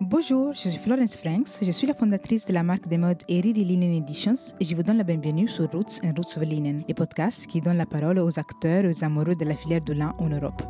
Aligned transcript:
Bonjour, 0.00 0.52
je 0.54 0.68
suis 0.68 0.78
Florence 0.78 1.16
Franks, 1.16 1.58
je 1.62 1.70
suis 1.70 1.86
la 1.86 1.94
fondatrice 1.94 2.46
de 2.46 2.52
la 2.52 2.62
marque 2.62 2.88
de 2.88 2.96
mode 2.96 3.22
Eriri 3.28 3.64
Linen 3.64 3.94
Editions 3.94 4.54
et 4.60 4.64
je 4.64 4.74
vous 4.76 4.82
donne 4.82 4.98
la 4.98 5.04
bienvenue 5.04 5.48
sur 5.48 5.70
Roots 5.70 6.00
and 6.04 6.12
Roots 6.16 6.36
of 6.36 6.42
Linen, 6.42 6.84
les 6.86 6.94
podcasts 6.94 7.46
qui 7.46 7.60
donnent 7.60 7.76
la 7.76 7.86
parole 7.86 8.18
aux 8.18 8.38
acteurs 8.38 8.84
et 8.84 8.88
aux 8.88 9.04
amoureux 9.04 9.34
de 9.34 9.44
la 9.44 9.54
filière 9.54 9.80
de 9.80 9.92
lin 9.92 10.14
en 10.18 10.28
Europe. 10.28 10.62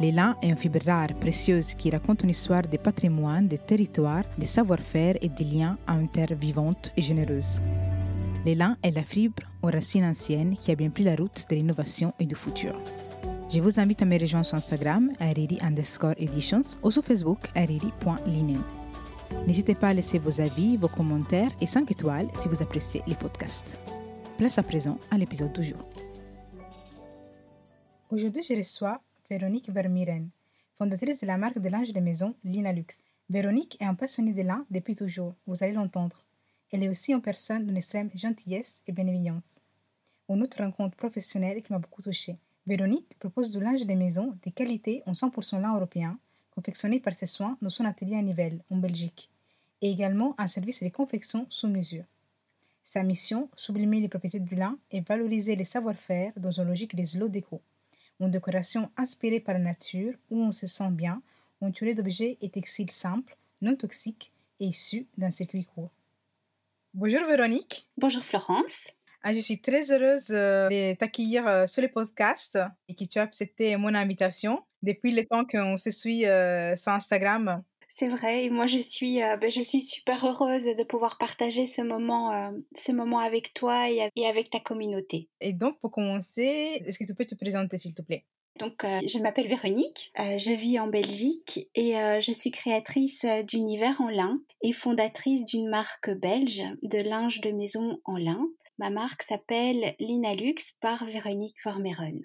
Les 0.00 0.12
lin 0.12 0.36
est 0.42 0.48
une 0.48 0.56
fibre 0.56 0.80
rare, 0.86 1.14
précieuse, 1.20 1.74
qui 1.74 1.90
raconte 1.90 2.22
une 2.22 2.30
histoire 2.30 2.62
de 2.62 2.76
patrimoine, 2.76 3.48
de 3.48 3.56
territoire, 3.56 4.24
de 4.36 4.44
savoir-faire 4.44 5.16
et 5.20 5.28
des 5.28 5.44
liens 5.44 5.76
à 5.86 5.94
une 5.94 6.08
terre 6.08 6.34
vivante 6.38 6.92
et 6.96 7.02
généreuse. 7.02 7.60
L'élan 8.44 8.76
est 8.82 8.92
la 8.92 9.02
fibre 9.02 9.42
aux 9.62 9.66
racines 9.66 10.04
anciennes 10.04 10.56
qui 10.56 10.70
a 10.70 10.74
bien 10.76 10.90
pris 10.90 11.04
la 11.04 11.16
route 11.16 11.44
de 11.50 11.56
l'innovation 11.56 12.14
et 12.18 12.26
du 12.26 12.34
futur. 12.34 12.80
Je 13.50 13.62
vous 13.62 13.80
invite 13.80 14.02
à 14.02 14.04
me 14.04 14.20
rejoindre 14.20 14.44
sur 14.44 14.58
Instagram, 14.58 15.10
ariri 15.20 15.58
underscore 15.62 16.12
editions, 16.18 16.60
ou 16.82 16.90
sur 16.90 17.02
Facebook, 17.02 17.48
ariri.linen. 17.54 18.62
N'hésitez 19.46 19.74
pas 19.74 19.88
à 19.88 19.94
laisser 19.94 20.18
vos 20.18 20.38
avis, 20.38 20.76
vos 20.76 20.88
commentaires 20.88 21.50
et 21.58 21.66
5 21.66 21.90
étoiles 21.90 22.28
si 22.34 22.46
vous 22.48 22.62
appréciez 22.62 23.02
les 23.06 23.14
podcasts. 23.14 23.80
Place 24.36 24.58
à 24.58 24.62
présent 24.62 24.98
à 25.10 25.16
l'épisode 25.16 25.54
du 25.54 25.64
jour. 25.64 25.78
Aujourd'hui, 28.10 28.42
je 28.42 28.52
reçois 28.54 29.00
Véronique 29.30 29.70
Vermiren, 29.70 30.28
fondatrice 30.74 31.22
de 31.22 31.26
la 31.26 31.38
marque 31.38 31.58
de 31.58 31.70
linge 31.70 31.94
de 31.94 32.00
maison 32.00 32.34
Lina 32.44 32.74
Lux. 32.74 33.10
Véronique 33.30 33.78
est 33.80 33.86
un 33.86 33.94
passionnée 33.94 34.34
de 34.34 34.42
lin 34.42 34.66
depuis 34.70 34.94
toujours, 34.94 35.34
vous 35.46 35.62
allez 35.64 35.72
l'entendre. 35.72 36.22
Elle 36.70 36.82
est 36.82 36.88
aussi 36.90 37.14
une 37.14 37.22
personne 37.22 37.64
d'une 37.64 37.78
extrême 37.78 38.10
gentillesse 38.14 38.82
et 38.86 38.92
bienveillance. 38.92 39.58
Une 40.28 40.42
autre 40.42 40.62
rencontre 40.62 40.98
professionnelle 40.98 41.62
qui 41.62 41.72
m'a 41.72 41.78
beaucoup 41.78 42.02
touchée. 42.02 42.36
Véronique 42.68 43.18
propose 43.18 43.50
du 43.50 43.60
linge 43.60 43.86
de 43.86 43.94
maison 43.94 44.36
de 44.44 44.50
qualité 44.50 45.02
en 45.06 45.12
100% 45.12 45.58
lin 45.62 45.74
européen, 45.74 46.18
confectionné 46.50 47.00
par 47.00 47.14
ses 47.14 47.24
soins 47.24 47.56
dans 47.62 47.70
son 47.70 47.86
atelier 47.86 48.16
à 48.16 48.20
Nivelles, 48.20 48.62
en 48.70 48.76
Belgique, 48.76 49.30
et 49.80 49.90
également 49.90 50.34
un 50.36 50.46
service 50.46 50.82
de 50.82 50.90
confection 50.90 51.46
sous 51.48 51.66
mesure. 51.66 52.04
Sa 52.84 53.02
mission, 53.02 53.48
sublimer 53.56 54.00
les 54.00 54.08
propriétés 54.08 54.40
du 54.40 54.54
lin 54.54 54.78
et 54.90 55.00
valoriser 55.00 55.56
les 55.56 55.64
savoir-faire 55.64 56.34
dans 56.36 56.50
une 56.50 56.68
logique 56.68 56.94
des 56.94 57.06
slow 57.06 57.28
déco. 57.28 57.62
Une 58.20 58.30
décoration 58.30 58.90
inspirée 58.98 59.40
par 59.40 59.54
la 59.54 59.60
nature 59.60 60.12
où 60.30 60.38
on 60.38 60.52
se 60.52 60.66
sent 60.66 60.90
bien, 60.90 61.22
entouré 61.62 61.94
d'objets 61.94 62.36
et 62.42 62.50
textiles 62.50 62.90
simples, 62.90 63.34
non 63.62 63.76
toxiques 63.76 64.30
et 64.60 64.66
issus 64.66 65.06
d'un 65.16 65.30
circuit 65.30 65.64
court. 65.64 65.90
Bonjour 66.92 67.26
Véronique. 67.26 67.88
Bonjour 67.96 68.22
Florence. 68.22 68.97
Ah, 69.30 69.34
je 69.34 69.40
suis 69.40 69.60
très 69.60 69.92
heureuse 69.92 70.30
euh, 70.30 70.70
de 70.70 70.94
t'accueillir 70.94 71.46
euh, 71.46 71.66
sur 71.66 71.82
le 71.82 71.88
podcast 71.88 72.58
et 72.88 72.94
que 72.94 73.04
tu 73.04 73.18
as 73.18 73.22
accepté 73.24 73.76
mon 73.76 73.94
invitation 73.94 74.60
depuis 74.82 75.10
le 75.10 75.26
temps 75.26 75.44
qu'on 75.44 75.76
se 75.76 75.90
suit 75.90 76.24
euh, 76.24 76.74
sur 76.76 76.92
Instagram. 76.92 77.62
C'est 77.94 78.08
vrai, 78.08 78.46
et 78.46 78.48
moi 78.48 78.66
je 78.66 78.78
suis, 78.78 79.18
ben, 79.18 79.50
je 79.50 79.60
suis 79.60 79.82
super 79.82 80.24
heureuse 80.24 80.64
de 80.64 80.82
pouvoir 80.82 81.18
partager 81.18 81.66
ce 81.66 81.82
moment, 81.82 82.50
ce 82.74 82.92
moment 82.92 83.18
avec 83.18 83.52
toi 83.52 83.90
et, 83.90 84.08
et 84.16 84.26
avec 84.26 84.48
ta 84.48 84.60
communauté. 84.60 85.28
Et 85.42 85.52
donc 85.52 85.78
pour 85.80 85.90
commencer, 85.90 86.80
est-ce 86.86 86.98
que 86.98 87.04
tu 87.04 87.14
peux 87.14 87.26
te 87.26 87.34
présenter 87.34 87.76
s'il 87.76 87.94
te 87.94 88.00
plaît? 88.00 88.24
Donc, 88.58 88.82
euh, 88.82 88.98
je 89.06 89.18
m'appelle 89.18 89.46
Véronique, 89.46 90.10
je 90.16 90.52
vis 90.52 90.80
en 90.80 90.88
Belgique 90.88 91.68
et 91.74 91.92
je 92.20 92.32
suis 92.32 92.50
créatrice 92.50 93.26
d'univers 93.46 94.00
en 94.00 94.08
lin 94.08 94.40
et 94.62 94.72
fondatrice 94.72 95.44
d'une 95.44 95.68
marque 95.68 96.10
belge 96.10 96.64
de 96.82 96.98
linge 96.98 97.42
de 97.42 97.50
maison 97.50 98.00
en 98.04 98.16
lin. 98.16 98.48
Ma 98.78 98.90
marque 98.90 99.22
s'appelle 99.22 99.94
Linalux 99.98 100.74
par 100.80 101.04
Véronique 101.04 101.56
Vermeeren. 101.64 102.20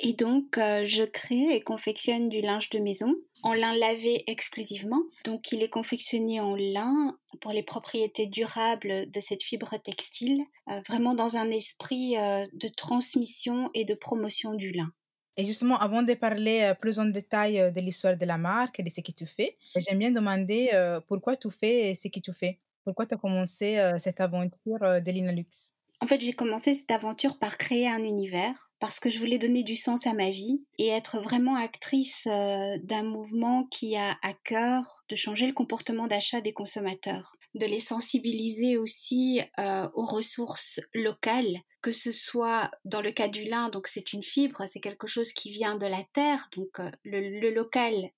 Et 0.00 0.12
donc, 0.12 0.56
je 0.56 1.04
crée 1.04 1.54
et 1.54 1.60
confectionne 1.60 2.28
du 2.28 2.40
linge 2.40 2.68
de 2.70 2.80
maison 2.80 3.14
en 3.44 3.54
lin 3.54 3.76
lavé 3.76 4.24
exclusivement. 4.26 5.02
Donc, 5.24 5.52
il 5.52 5.62
est 5.62 5.68
confectionné 5.68 6.40
en 6.40 6.56
lin 6.56 7.16
pour 7.40 7.52
les 7.52 7.62
propriétés 7.62 8.26
durables 8.26 9.08
de 9.10 9.20
cette 9.20 9.44
fibre 9.44 9.76
textile, 9.84 10.42
vraiment 10.88 11.14
dans 11.14 11.36
un 11.36 11.48
esprit 11.50 12.16
de 12.16 12.68
transmission 12.68 13.70
et 13.72 13.84
de 13.84 13.94
promotion 13.94 14.54
du 14.54 14.72
lin. 14.72 14.90
Et 15.36 15.44
justement, 15.44 15.76
avant 15.78 16.02
de 16.02 16.14
parler 16.14 16.62
euh, 16.62 16.74
plus 16.74 16.98
en 17.00 17.06
détail 17.06 17.60
euh, 17.60 17.70
de 17.70 17.80
l'histoire 17.80 18.16
de 18.16 18.24
la 18.24 18.38
marque 18.38 18.78
et 18.78 18.82
de 18.84 18.90
ce 18.90 19.00
que 19.00 19.10
tu 19.10 19.26
fais, 19.26 19.56
j'aime 19.76 19.98
bien 19.98 20.12
demander 20.12 20.70
euh, 20.72 21.00
pourquoi 21.00 21.36
tu 21.36 21.50
fais 21.50 21.94
ce 21.94 22.08
que 22.08 22.20
tu 22.20 22.32
fais? 22.32 22.60
Pourquoi 22.84 23.06
tu 23.06 23.14
as 23.14 23.18
commencé 23.18 23.80
cette 23.96 24.20
aventure 24.20 24.78
de 24.80 25.10
Linalux? 25.10 25.72
En 26.00 26.06
fait, 26.06 26.20
j'ai 26.20 26.32
commencé 26.32 26.74
cette 26.74 26.90
aventure 26.90 27.38
par 27.38 27.56
créer 27.56 27.88
un 27.88 28.02
univers 28.02 28.70
parce 28.80 29.00
que 29.00 29.08
je 29.08 29.18
voulais 29.18 29.38
donner 29.38 29.62
du 29.62 29.76
sens 29.76 30.06
à 30.06 30.12
ma 30.12 30.30
vie 30.30 30.62
et 30.78 30.88
être 30.88 31.18
vraiment 31.18 31.54
actrice 31.54 32.24
d'un 32.26 33.02
mouvement 33.02 33.64
qui 33.70 33.96
a 33.96 34.18
à 34.20 34.34
cœur 34.44 35.04
de 35.08 35.16
changer 35.16 35.46
le 35.46 35.54
comportement 35.54 36.06
d'achat 36.06 36.42
des 36.42 36.52
consommateurs, 36.52 37.36
de 37.54 37.64
les 37.64 37.80
sensibiliser 37.80 38.76
aussi 38.76 39.40
aux 39.58 40.04
ressources 40.04 40.80
locales 40.92 41.62
que 41.84 41.92
ce 41.92 42.12
soit 42.12 42.70
dans 42.86 43.02
le 43.02 43.12
cas 43.12 43.28
du 43.28 43.44
lin, 43.44 43.68
donc 43.68 43.88
c'est 43.88 44.14
une 44.14 44.22
fibre, 44.22 44.64
c'est 44.66 44.80
quelque 44.80 45.06
chose 45.06 45.34
qui 45.34 45.50
vient 45.50 45.76
de 45.76 45.86
la 45.86 46.02
terre, 46.14 46.48
donc 46.56 46.80
euh, 46.80 46.90
le, 47.04 47.50
local 47.50 48.08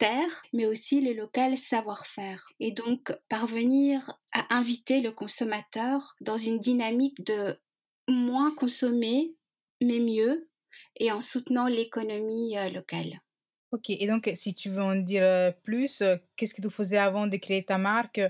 terre, 0.00 0.42
mais 0.54 0.66
aussi 0.66 1.00
le 1.00 1.12
local 1.12 1.56
savoir-faire. 1.56 2.48
Et 2.58 2.72
donc 2.72 3.12
parvenir 3.28 4.18
à 4.32 4.56
inviter 4.56 5.00
le 5.00 5.12
consommateur 5.12 6.16
dans 6.20 6.38
une 6.38 6.58
dynamique 6.58 7.24
de 7.24 7.60
moins 8.08 8.52
consommer, 8.54 9.34
mais 9.82 10.00
mieux, 10.00 10.48
et 10.96 11.12
en 11.12 11.20
soutenant 11.20 11.68
l'économie 11.68 12.56
euh, 12.58 12.68
locale. 12.70 13.20
Ok, 13.72 13.90
et 13.90 14.06
donc 14.06 14.28
si 14.34 14.54
tu 14.54 14.70
veux 14.70 14.82
en 14.82 14.96
dire 14.96 15.22
euh, 15.22 15.52
plus, 15.62 16.02
qu'est-ce 16.34 16.54
que 16.54 16.62
tu 16.62 16.70
faisais 16.70 16.96
avant 16.96 17.26
de 17.26 17.36
créer 17.36 17.62
ta 17.62 17.78
marque 17.78 18.20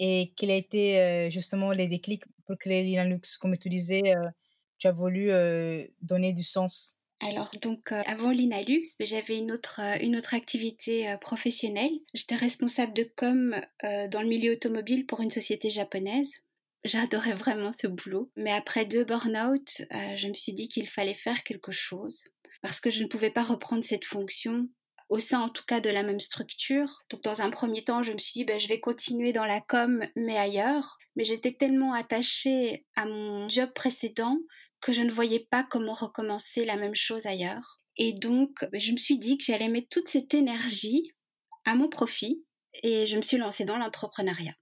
et 0.00 0.32
quel 0.36 0.50
a 0.50 0.56
été 0.56 1.28
justement 1.30 1.70
les 1.70 1.86
déclics 1.86 2.24
pour 2.46 2.58
créer 2.58 2.82
Linux 2.82 3.36
Comme 3.36 3.56
tu 3.56 3.68
disais, 3.68 4.02
tu 4.78 4.88
as 4.88 4.92
voulu 4.92 5.30
donner 6.02 6.32
du 6.32 6.42
sens. 6.42 6.98
Alors 7.26 7.50
donc 7.62 7.90
avant 7.90 8.30
Linux, 8.30 8.96
ben, 8.98 9.06
j'avais 9.06 9.38
une 9.38 9.50
autre 9.50 9.80
une 10.02 10.16
autre 10.16 10.34
activité 10.34 11.16
professionnelle. 11.22 11.92
J'étais 12.12 12.34
responsable 12.34 12.92
de 12.92 13.10
com 13.16 13.58
dans 13.82 14.20
le 14.20 14.28
milieu 14.28 14.52
automobile 14.52 15.06
pour 15.06 15.20
une 15.20 15.30
société 15.30 15.70
japonaise. 15.70 16.30
J'adorais 16.84 17.32
vraiment 17.32 17.72
ce 17.72 17.86
boulot, 17.86 18.30
mais 18.36 18.52
après 18.52 18.84
deux 18.84 19.04
burn-out, 19.04 19.82
je 19.90 20.28
me 20.28 20.34
suis 20.34 20.52
dit 20.52 20.68
qu'il 20.68 20.86
fallait 20.86 21.14
faire 21.14 21.42
quelque 21.44 21.72
chose 21.72 22.24
parce 22.60 22.78
que 22.78 22.90
je 22.90 23.02
ne 23.02 23.08
pouvais 23.08 23.30
pas 23.30 23.42
reprendre 23.42 23.84
cette 23.84 24.04
fonction 24.04 24.68
au 25.08 25.18
sein 25.18 25.40
en 25.40 25.48
tout 25.48 25.64
cas 25.66 25.80
de 25.80 25.90
la 25.90 26.02
même 26.02 26.20
structure. 26.20 27.04
Donc 27.10 27.22
dans 27.22 27.40
un 27.40 27.50
premier 27.50 27.84
temps, 27.84 28.02
je 28.02 28.12
me 28.12 28.18
suis 28.18 28.40
dit, 28.40 28.44
ben, 28.44 28.58
je 28.58 28.68
vais 28.68 28.80
continuer 28.80 29.32
dans 29.32 29.46
la 29.46 29.62
com, 29.62 30.04
mais 30.14 30.36
ailleurs. 30.36 30.98
Mais 31.16 31.24
j'étais 31.24 31.52
tellement 31.52 31.94
attachée 31.94 32.84
à 32.96 33.06
mon 33.06 33.48
job 33.48 33.70
précédent 33.72 34.38
que 34.84 34.92
je 34.92 35.00
ne 35.00 35.10
voyais 35.10 35.48
pas 35.50 35.64
comment 35.64 35.94
recommencer 35.94 36.66
la 36.66 36.76
même 36.76 36.94
chose 36.94 37.24
ailleurs. 37.24 37.80
Et 37.96 38.12
donc, 38.12 38.66
je 38.74 38.92
me 38.92 38.98
suis 38.98 39.16
dit 39.16 39.38
que 39.38 39.44
j'allais 39.44 39.68
mettre 39.68 39.88
toute 39.88 40.08
cette 40.08 40.34
énergie 40.34 41.10
à 41.64 41.74
mon 41.74 41.88
profit 41.88 42.44
et 42.82 43.06
je 43.06 43.16
me 43.16 43.22
suis 43.22 43.38
lancée 43.38 43.64
dans 43.64 43.78
l'entrepreneuriat. 43.78 44.52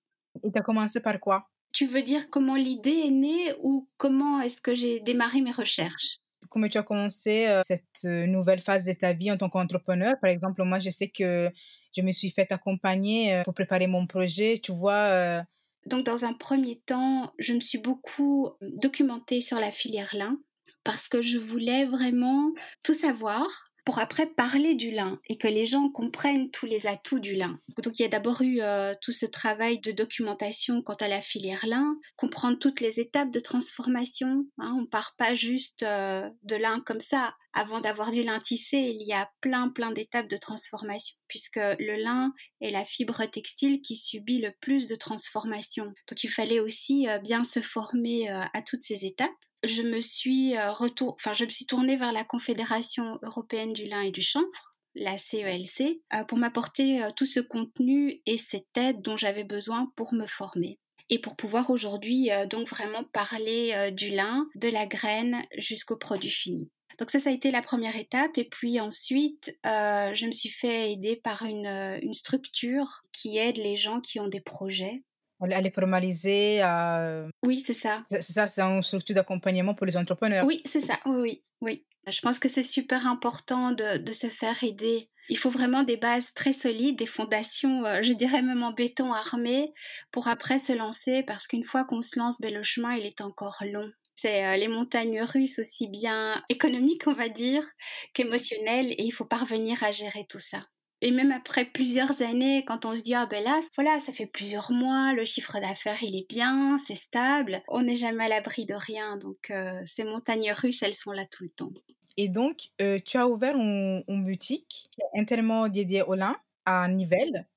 Et 0.44 0.52
tu 0.52 0.58
as 0.58 0.62
commencé 0.62 1.00
par 1.00 1.18
quoi? 1.18 1.48
Tu 1.72 1.86
veux 1.88 2.02
dire 2.02 2.30
comment 2.30 2.54
l'idée 2.54 3.02
est 3.06 3.10
née 3.10 3.52
ou 3.62 3.88
comment 3.96 4.40
est-ce 4.40 4.62
que 4.62 4.76
j'ai 4.76 5.00
démarré 5.00 5.40
mes 5.40 5.50
recherches? 5.50 6.18
Comment 6.50 6.68
tu 6.68 6.78
as 6.78 6.84
commencé 6.84 7.48
euh, 7.48 7.60
cette 7.64 8.04
euh, 8.04 8.26
nouvelle 8.26 8.60
phase 8.60 8.84
de 8.84 8.92
ta 8.92 9.14
vie 9.14 9.32
en 9.32 9.36
tant 9.36 9.48
qu'entrepreneur? 9.48 10.14
Par 10.20 10.30
exemple, 10.30 10.62
moi, 10.62 10.78
je 10.78 10.90
sais 10.90 11.08
que 11.08 11.50
je 11.96 12.02
me 12.02 12.12
suis 12.12 12.30
fait 12.30 12.52
accompagner 12.52 13.34
euh, 13.34 13.42
pour 13.42 13.54
préparer 13.54 13.88
mon 13.88 14.06
projet, 14.06 14.60
tu 14.62 14.70
vois. 14.70 15.42
Donc, 15.86 16.04
dans 16.04 16.24
un 16.24 16.32
premier 16.32 16.80
temps, 16.80 17.32
je 17.38 17.54
me 17.54 17.60
suis 17.60 17.78
beaucoup 17.78 18.50
documentée 18.60 19.40
sur 19.40 19.58
la 19.58 19.72
filière 19.72 20.14
lin 20.14 20.38
parce 20.84 21.08
que 21.08 21.22
je 21.22 21.38
voulais 21.38 21.84
vraiment 21.86 22.52
tout 22.84 22.94
savoir 22.94 23.71
pour 23.84 23.98
après 23.98 24.26
parler 24.26 24.74
du 24.74 24.90
lin 24.90 25.20
et 25.28 25.36
que 25.36 25.48
les 25.48 25.64
gens 25.64 25.88
comprennent 25.88 26.50
tous 26.50 26.66
les 26.66 26.86
atouts 26.86 27.18
du 27.18 27.34
lin. 27.34 27.58
Donc 27.82 27.98
il 27.98 28.02
y 28.02 28.04
a 28.04 28.08
d'abord 28.08 28.42
eu 28.42 28.60
euh, 28.60 28.94
tout 29.00 29.12
ce 29.12 29.26
travail 29.26 29.80
de 29.80 29.92
documentation 29.92 30.82
quant 30.82 30.94
à 30.94 31.08
la 31.08 31.20
filière 31.20 31.66
lin, 31.66 31.96
comprendre 32.16 32.58
toutes 32.58 32.80
les 32.80 33.00
étapes 33.00 33.30
de 33.30 33.40
transformation. 33.40 34.46
Hein, 34.58 34.76
on 34.78 34.86
part 34.86 35.14
pas 35.18 35.34
juste 35.34 35.82
euh, 35.82 36.28
de 36.44 36.56
lin 36.56 36.80
comme 36.80 37.00
ça. 37.00 37.34
Avant 37.54 37.80
d'avoir 37.80 38.12
du 38.12 38.22
lin 38.22 38.40
tissé, 38.40 38.78
il 38.78 39.06
y 39.06 39.12
a 39.12 39.30
plein 39.42 39.68
plein 39.68 39.90
d'étapes 39.90 40.28
de 40.28 40.38
transformation 40.38 41.16
puisque 41.28 41.60
le 41.78 42.02
lin 42.02 42.32
est 42.60 42.70
la 42.70 42.84
fibre 42.84 43.24
textile 43.26 43.82
qui 43.82 43.96
subit 43.96 44.38
le 44.38 44.52
plus 44.60 44.86
de 44.86 44.94
transformation. 44.94 45.84
Donc 46.08 46.24
il 46.24 46.30
fallait 46.30 46.60
aussi 46.60 47.08
euh, 47.08 47.18
bien 47.18 47.44
se 47.44 47.60
former 47.60 48.28
à 48.28 48.62
toutes 48.62 48.82
ces 48.82 49.04
étapes 49.04 49.30
je 49.64 49.82
me 49.82 50.00
suis 50.00 50.56
euh, 50.56 50.72
retour... 50.72 51.14
enfin, 51.14 51.34
je 51.34 51.44
me 51.44 51.50
suis 51.50 51.66
tournée 51.66 51.96
vers 51.96 52.12
la 52.12 52.24
Confédération 52.24 53.18
européenne 53.22 53.72
du 53.72 53.84
lin 53.84 54.02
et 54.02 54.10
du 54.10 54.22
chanvre, 54.22 54.74
la 54.94 55.18
CELC, 55.18 55.80
e 55.80 56.16
euh, 56.16 56.24
pour 56.24 56.38
m'apporter 56.38 57.02
euh, 57.02 57.10
tout 57.14 57.26
ce 57.26 57.40
contenu 57.40 58.20
et 58.26 58.38
cette 58.38 58.76
aide 58.76 59.02
dont 59.02 59.16
j'avais 59.16 59.44
besoin 59.44 59.90
pour 59.96 60.14
me 60.14 60.26
former 60.26 60.78
et 61.10 61.18
pour 61.18 61.36
pouvoir 61.36 61.68
aujourd'hui 61.68 62.30
donc 62.48 62.68
vraiment 62.68 63.04
parler 63.12 63.90
du 63.92 64.08
lin, 64.08 64.48
de 64.54 64.68
la 64.68 64.86
graine 64.86 65.42
jusqu'au 65.58 65.96
produit 65.96 66.30
fini. 66.30 66.70
Donc 66.98 67.10
ça, 67.10 67.18
ça 67.18 67.28
a 67.28 67.32
été 67.34 67.50
la 67.50 67.60
première 67.60 67.96
étape. 67.96 68.38
Et 68.38 68.48
puis 68.48 68.80
ensuite, 68.80 69.54
je 69.62 70.26
me 70.26 70.32
suis 70.32 70.48
fait 70.48 70.92
aider 70.92 71.16
par 71.16 71.42
une, 71.42 72.00
structure 72.14 73.02
qui 73.12 73.36
aide 73.36 73.58
les 73.58 73.76
gens 73.76 74.00
qui 74.00 74.20
ont 74.20 74.28
des 74.28 74.40
projets. 74.40 75.02
À 75.50 75.60
les 75.60 75.70
formaliser. 75.70 76.60
À... 76.62 77.26
Oui, 77.42 77.58
c'est 77.58 77.72
ça. 77.72 78.02
C'est 78.06 78.22
ça, 78.22 78.46
c'est 78.46 78.62
une 78.62 78.82
structure 78.82 79.14
d'accompagnement 79.14 79.74
pour 79.74 79.86
les 79.86 79.96
entrepreneurs. 79.96 80.44
Oui, 80.46 80.62
c'est 80.64 80.80
ça. 80.80 80.98
Oui, 81.04 81.16
oui, 81.20 81.42
oui. 81.60 81.84
Je 82.06 82.20
pense 82.20 82.38
que 82.38 82.48
c'est 82.48 82.62
super 82.62 83.06
important 83.06 83.72
de, 83.72 83.98
de, 83.98 84.12
se 84.12 84.28
faire 84.28 84.62
aider. 84.64 85.08
Il 85.28 85.38
faut 85.38 85.50
vraiment 85.50 85.84
des 85.84 85.96
bases 85.96 86.34
très 86.34 86.52
solides, 86.52 86.98
des 86.98 87.06
fondations, 87.06 87.84
euh, 87.84 88.02
je 88.02 88.12
dirais 88.12 88.42
même 88.42 88.62
en 88.62 88.72
béton 88.72 89.12
armé, 89.12 89.72
pour 90.10 90.26
après 90.26 90.58
se 90.58 90.72
lancer, 90.72 91.22
parce 91.22 91.46
qu'une 91.46 91.62
fois 91.62 91.84
qu'on 91.84 92.02
se 92.02 92.18
lance, 92.18 92.40
ben, 92.40 92.52
le 92.52 92.62
chemin, 92.64 92.94
il 92.94 93.06
est 93.06 93.20
encore 93.20 93.62
long. 93.64 93.90
C'est 94.16 94.44
euh, 94.44 94.56
les 94.56 94.68
montagnes 94.68 95.22
russes 95.22 95.58
aussi 95.60 95.88
bien 95.88 96.42
économiques, 96.48 97.06
on 97.06 97.12
va 97.12 97.28
dire, 97.28 97.66
qu'émotionnelles, 98.14 98.92
et 98.92 99.02
il 99.02 99.12
faut 99.12 99.24
parvenir 99.24 99.82
à 99.84 99.92
gérer 99.92 100.26
tout 100.28 100.40
ça. 100.40 100.66
Et 101.04 101.10
même 101.10 101.32
après 101.32 101.64
plusieurs 101.64 102.22
années, 102.22 102.64
quand 102.64 102.86
on 102.86 102.94
se 102.94 103.02
dit, 103.02 103.12
ah 103.12 103.26
ben 103.26 103.42
là, 103.42 103.60
voilà, 103.74 103.98
ça 103.98 104.12
fait 104.12 104.26
plusieurs 104.26 104.70
mois, 104.70 105.12
le 105.12 105.24
chiffre 105.24 105.60
d'affaires, 105.60 106.00
il 106.00 106.16
est 106.16 106.28
bien, 106.28 106.76
c'est 106.78 106.94
stable, 106.94 107.60
on 107.66 107.82
n'est 107.82 107.96
jamais 107.96 108.26
à 108.26 108.28
l'abri 108.28 108.66
de 108.66 108.74
rien. 108.74 109.16
Donc, 109.16 109.50
euh, 109.50 109.80
ces 109.84 110.04
montagnes 110.04 110.52
russes, 110.52 110.80
elles 110.84 110.94
sont 110.94 111.10
là 111.10 111.26
tout 111.26 111.42
le 111.42 111.50
temps. 111.50 111.72
Et 112.16 112.28
donc, 112.28 112.68
euh, 112.80 113.00
tu 113.04 113.16
as 113.16 113.26
ouvert 113.26 113.56
une, 113.56 114.04
boutique 114.24 114.88
entièrement 115.12 115.68
dédiée 115.68 116.02
au 116.02 116.14
lin 116.14 116.36
à 116.66 116.86
Nivelles. 116.86 117.48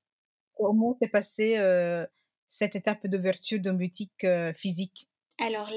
Comment 0.55 0.97
s'est 0.99 1.09
passée 1.09 1.61
cette 2.47 2.75
étape 2.75 3.05
d'ouverture 3.05 3.59
d'une 3.59 3.77
boutique 3.77 4.25
physique? 4.55 5.07
Alors 5.37 5.69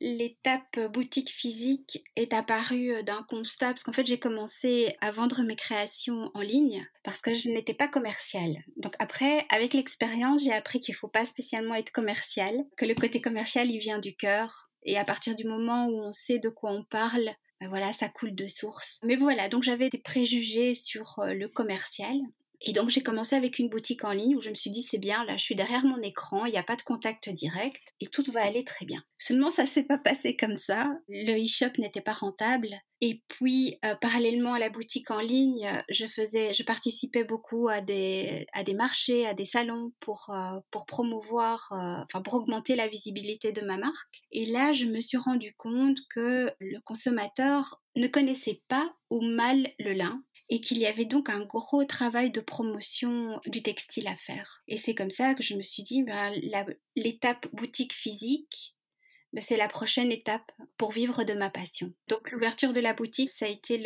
l'étape 0.00 0.80
boutique 0.92 1.30
physique 1.30 2.02
est 2.16 2.32
apparue 2.32 2.96
euh, 2.96 3.02
d'un 3.02 3.22
constat 3.28 3.68
parce 3.68 3.84
qu'en 3.84 3.92
fait 3.92 4.06
j'ai 4.06 4.18
commencé 4.18 4.96
à 5.00 5.10
vendre 5.10 5.42
mes 5.42 5.56
créations 5.56 6.30
en 6.34 6.40
ligne 6.40 6.86
parce 7.04 7.20
que 7.20 7.34
je 7.34 7.48
n'étais 7.50 7.74
pas 7.74 7.88
commerciale. 7.88 8.64
Donc 8.76 8.94
après 8.98 9.46
avec 9.50 9.72
l'expérience 9.74 10.42
j'ai 10.42 10.52
appris 10.52 10.80
qu'il 10.80 10.94
ne 10.94 10.98
faut 10.98 11.08
pas 11.08 11.24
spécialement 11.24 11.74
être 11.74 11.92
commercial, 11.92 12.54
que 12.76 12.84
le 12.84 12.94
côté 12.94 13.20
commercial 13.20 13.70
il 13.70 13.78
vient 13.78 13.98
du 13.98 14.16
cœur 14.16 14.70
et 14.84 14.98
à 14.98 15.04
partir 15.04 15.34
du 15.36 15.44
moment 15.44 15.86
où 15.86 16.02
on 16.02 16.12
sait 16.12 16.38
de 16.38 16.48
quoi 16.48 16.72
on 16.72 16.84
parle, 16.84 17.30
ben 17.60 17.68
voilà, 17.68 17.92
ça 17.92 18.08
coule 18.08 18.34
de 18.34 18.48
source. 18.48 18.98
Mais 19.04 19.14
voilà, 19.14 19.48
donc 19.48 19.62
j'avais 19.62 19.88
des 19.88 19.98
préjugés 19.98 20.74
sur 20.74 21.20
euh, 21.20 21.32
le 21.32 21.48
commercial. 21.48 22.16
Et 22.64 22.72
donc 22.72 22.90
j'ai 22.90 23.02
commencé 23.02 23.34
avec 23.34 23.58
une 23.58 23.68
boutique 23.68 24.04
en 24.04 24.12
ligne 24.12 24.36
où 24.36 24.40
je 24.40 24.50
me 24.50 24.54
suis 24.54 24.70
dit 24.70 24.82
c'est 24.82 24.98
bien, 24.98 25.24
là 25.24 25.36
je 25.36 25.42
suis 25.42 25.54
derrière 25.54 25.84
mon 25.84 26.00
écran, 26.00 26.46
il 26.46 26.52
n'y 26.52 26.58
a 26.58 26.62
pas 26.62 26.76
de 26.76 26.82
contact 26.82 27.28
direct 27.28 27.82
et 28.00 28.06
tout 28.06 28.22
va 28.30 28.42
aller 28.42 28.64
très 28.64 28.86
bien. 28.86 29.02
Seulement 29.18 29.50
ça 29.50 29.66
s'est 29.66 29.82
pas 29.82 29.98
passé 29.98 30.36
comme 30.36 30.56
ça. 30.56 30.88
Le 31.08 31.42
e-shop 31.42 31.78
n'était 31.78 32.00
pas 32.00 32.12
rentable. 32.12 32.70
Et 33.00 33.20
puis 33.26 33.78
euh, 33.84 33.96
parallèlement 33.96 34.54
à 34.54 34.60
la 34.60 34.70
boutique 34.70 35.10
en 35.10 35.18
ligne, 35.18 35.82
je 35.90 36.06
faisais, 36.06 36.52
je 36.52 36.62
participais 36.62 37.24
beaucoup 37.24 37.68
à 37.68 37.80
des 37.80 38.46
à 38.52 38.62
des 38.62 38.74
marchés, 38.74 39.26
à 39.26 39.34
des 39.34 39.44
salons 39.44 39.92
pour 39.98 40.30
euh, 40.30 40.60
pour 40.70 40.86
promouvoir, 40.86 41.68
euh, 41.72 41.96
enfin 42.04 42.22
pour 42.22 42.34
augmenter 42.34 42.76
la 42.76 42.86
visibilité 42.86 43.50
de 43.50 43.62
ma 43.62 43.76
marque. 43.76 44.22
Et 44.30 44.46
là 44.46 44.72
je 44.72 44.86
me 44.86 45.00
suis 45.00 45.18
rendu 45.18 45.52
compte 45.56 45.98
que 46.10 46.48
le 46.60 46.80
consommateur 46.84 47.82
ne 47.96 48.06
connaissait 48.06 48.62
pas 48.68 48.94
ou 49.10 49.20
mal 49.20 49.68
le 49.80 49.94
lin 49.94 50.22
et 50.52 50.60
qu'il 50.60 50.76
y 50.76 50.84
avait 50.84 51.06
donc 51.06 51.30
un 51.30 51.40
gros 51.46 51.82
travail 51.84 52.30
de 52.30 52.42
promotion 52.42 53.40
du 53.46 53.62
textile 53.62 54.06
à 54.06 54.14
faire. 54.14 54.62
Et 54.68 54.76
c'est 54.76 54.94
comme 54.94 55.08
ça 55.08 55.32
que 55.32 55.42
je 55.42 55.54
me 55.54 55.62
suis 55.62 55.82
dit, 55.82 56.02
ben, 56.02 56.30
l'étape 56.94 57.48
boutique 57.54 57.94
physique, 57.94 58.76
ben, 59.32 59.40
c'est 59.40 59.56
la 59.56 59.66
prochaine 59.66 60.12
étape 60.12 60.52
pour 60.76 60.92
vivre 60.92 61.24
de 61.24 61.32
ma 61.32 61.48
passion. 61.48 61.94
Donc 62.08 62.30
l'ouverture 62.30 62.74
de 62.74 62.80
la 62.80 62.92
boutique, 62.92 63.30
ça 63.30 63.46
a 63.46 63.48
été 63.48 63.82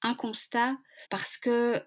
un 0.00 0.14
constat 0.14 0.74
parce 1.10 1.36
que 1.36 1.82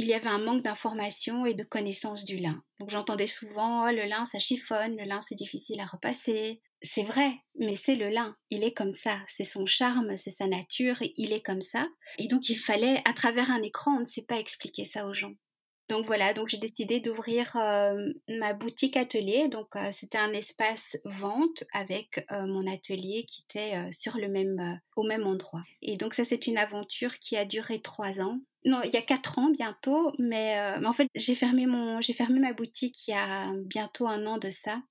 il 0.00 0.06
y 0.06 0.14
avait 0.14 0.28
un 0.28 0.38
manque 0.38 0.62
d'information 0.62 1.44
et 1.44 1.54
de 1.54 1.64
connaissance 1.64 2.24
du 2.24 2.36
lin. 2.36 2.62
Donc 2.78 2.90
j'entendais 2.90 3.26
souvent 3.26 3.88
oh, 3.88 3.90
le 3.90 4.04
lin 4.04 4.24
ça 4.24 4.38
chiffonne, 4.38 4.96
le 4.96 5.02
lin 5.02 5.20
c'est 5.20 5.34
difficile 5.34 5.80
à 5.80 5.86
repasser. 5.86 6.62
C'est 6.80 7.02
vrai, 7.02 7.32
mais 7.58 7.74
c'est 7.74 7.96
le 7.96 8.08
lin, 8.08 8.36
il 8.50 8.62
est 8.62 8.72
comme 8.72 8.94
ça, 8.94 9.18
c'est 9.26 9.44
son 9.44 9.66
charme, 9.66 10.16
c'est 10.16 10.30
sa 10.30 10.46
nature, 10.46 10.96
il 11.16 11.32
est 11.32 11.42
comme 11.42 11.60
ça. 11.60 11.88
Et 12.18 12.28
donc 12.28 12.48
il 12.48 12.58
fallait, 12.58 13.02
à 13.04 13.12
travers 13.12 13.50
un 13.50 13.62
écran, 13.62 13.96
on 13.96 14.00
ne 14.00 14.04
sait 14.04 14.22
pas 14.22 14.38
expliquer 14.38 14.84
ça 14.84 15.06
aux 15.06 15.12
gens. 15.12 15.34
Donc 15.88 16.04
voilà, 16.04 16.34
donc 16.34 16.48
j'ai 16.48 16.58
décidé 16.58 17.00
d'ouvrir 17.00 17.56
euh, 17.56 18.12
ma 18.28 18.52
boutique 18.52 18.96
atelier. 18.96 19.48
Donc 19.48 19.74
euh, 19.74 19.88
c'était 19.90 20.18
un 20.18 20.32
espace 20.32 20.98
vente 21.04 21.64
avec 21.72 22.26
euh, 22.30 22.46
mon 22.46 22.70
atelier 22.70 23.24
qui 23.24 23.44
était 23.48 23.90
sur 23.90 24.18
le 24.18 24.28
même, 24.28 24.80
au 24.96 25.02
même 25.02 25.26
endroit. 25.26 25.62
Et 25.80 25.96
donc 25.96 26.12
ça 26.14 26.24
c'est 26.24 26.46
une 26.46 26.58
aventure 26.58 27.18
qui 27.18 27.36
a 27.36 27.46
duré 27.46 27.80
trois 27.80 28.20
ans. 28.20 28.38
Non, 28.64 28.82
il 28.84 28.92
y 28.92 28.98
a 28.98 29.02
quatre 29.02 29.38
ans 29.38 29.50
bientôt, 29.50 30.12
mais, 30.18 30.78
mais 30.78 30.86
en 30.86 30.92
fait 30.92 31.08
j'ai 31.14 31.34
fermé 31.34 31.64
mon, 31.64 32.02
j'ai 32.02 32.12
fermé 32.12 32.38
ma 32.38 32.52
boutique 32.52 33.08
il 33.08 33.12
y 33.12 33.14
a 33.14 33.52
bientôt 33.64 34.06
un 34.06 34.26
an 34.26 34.36
de 34.36 34.50
ça 34.50 34.82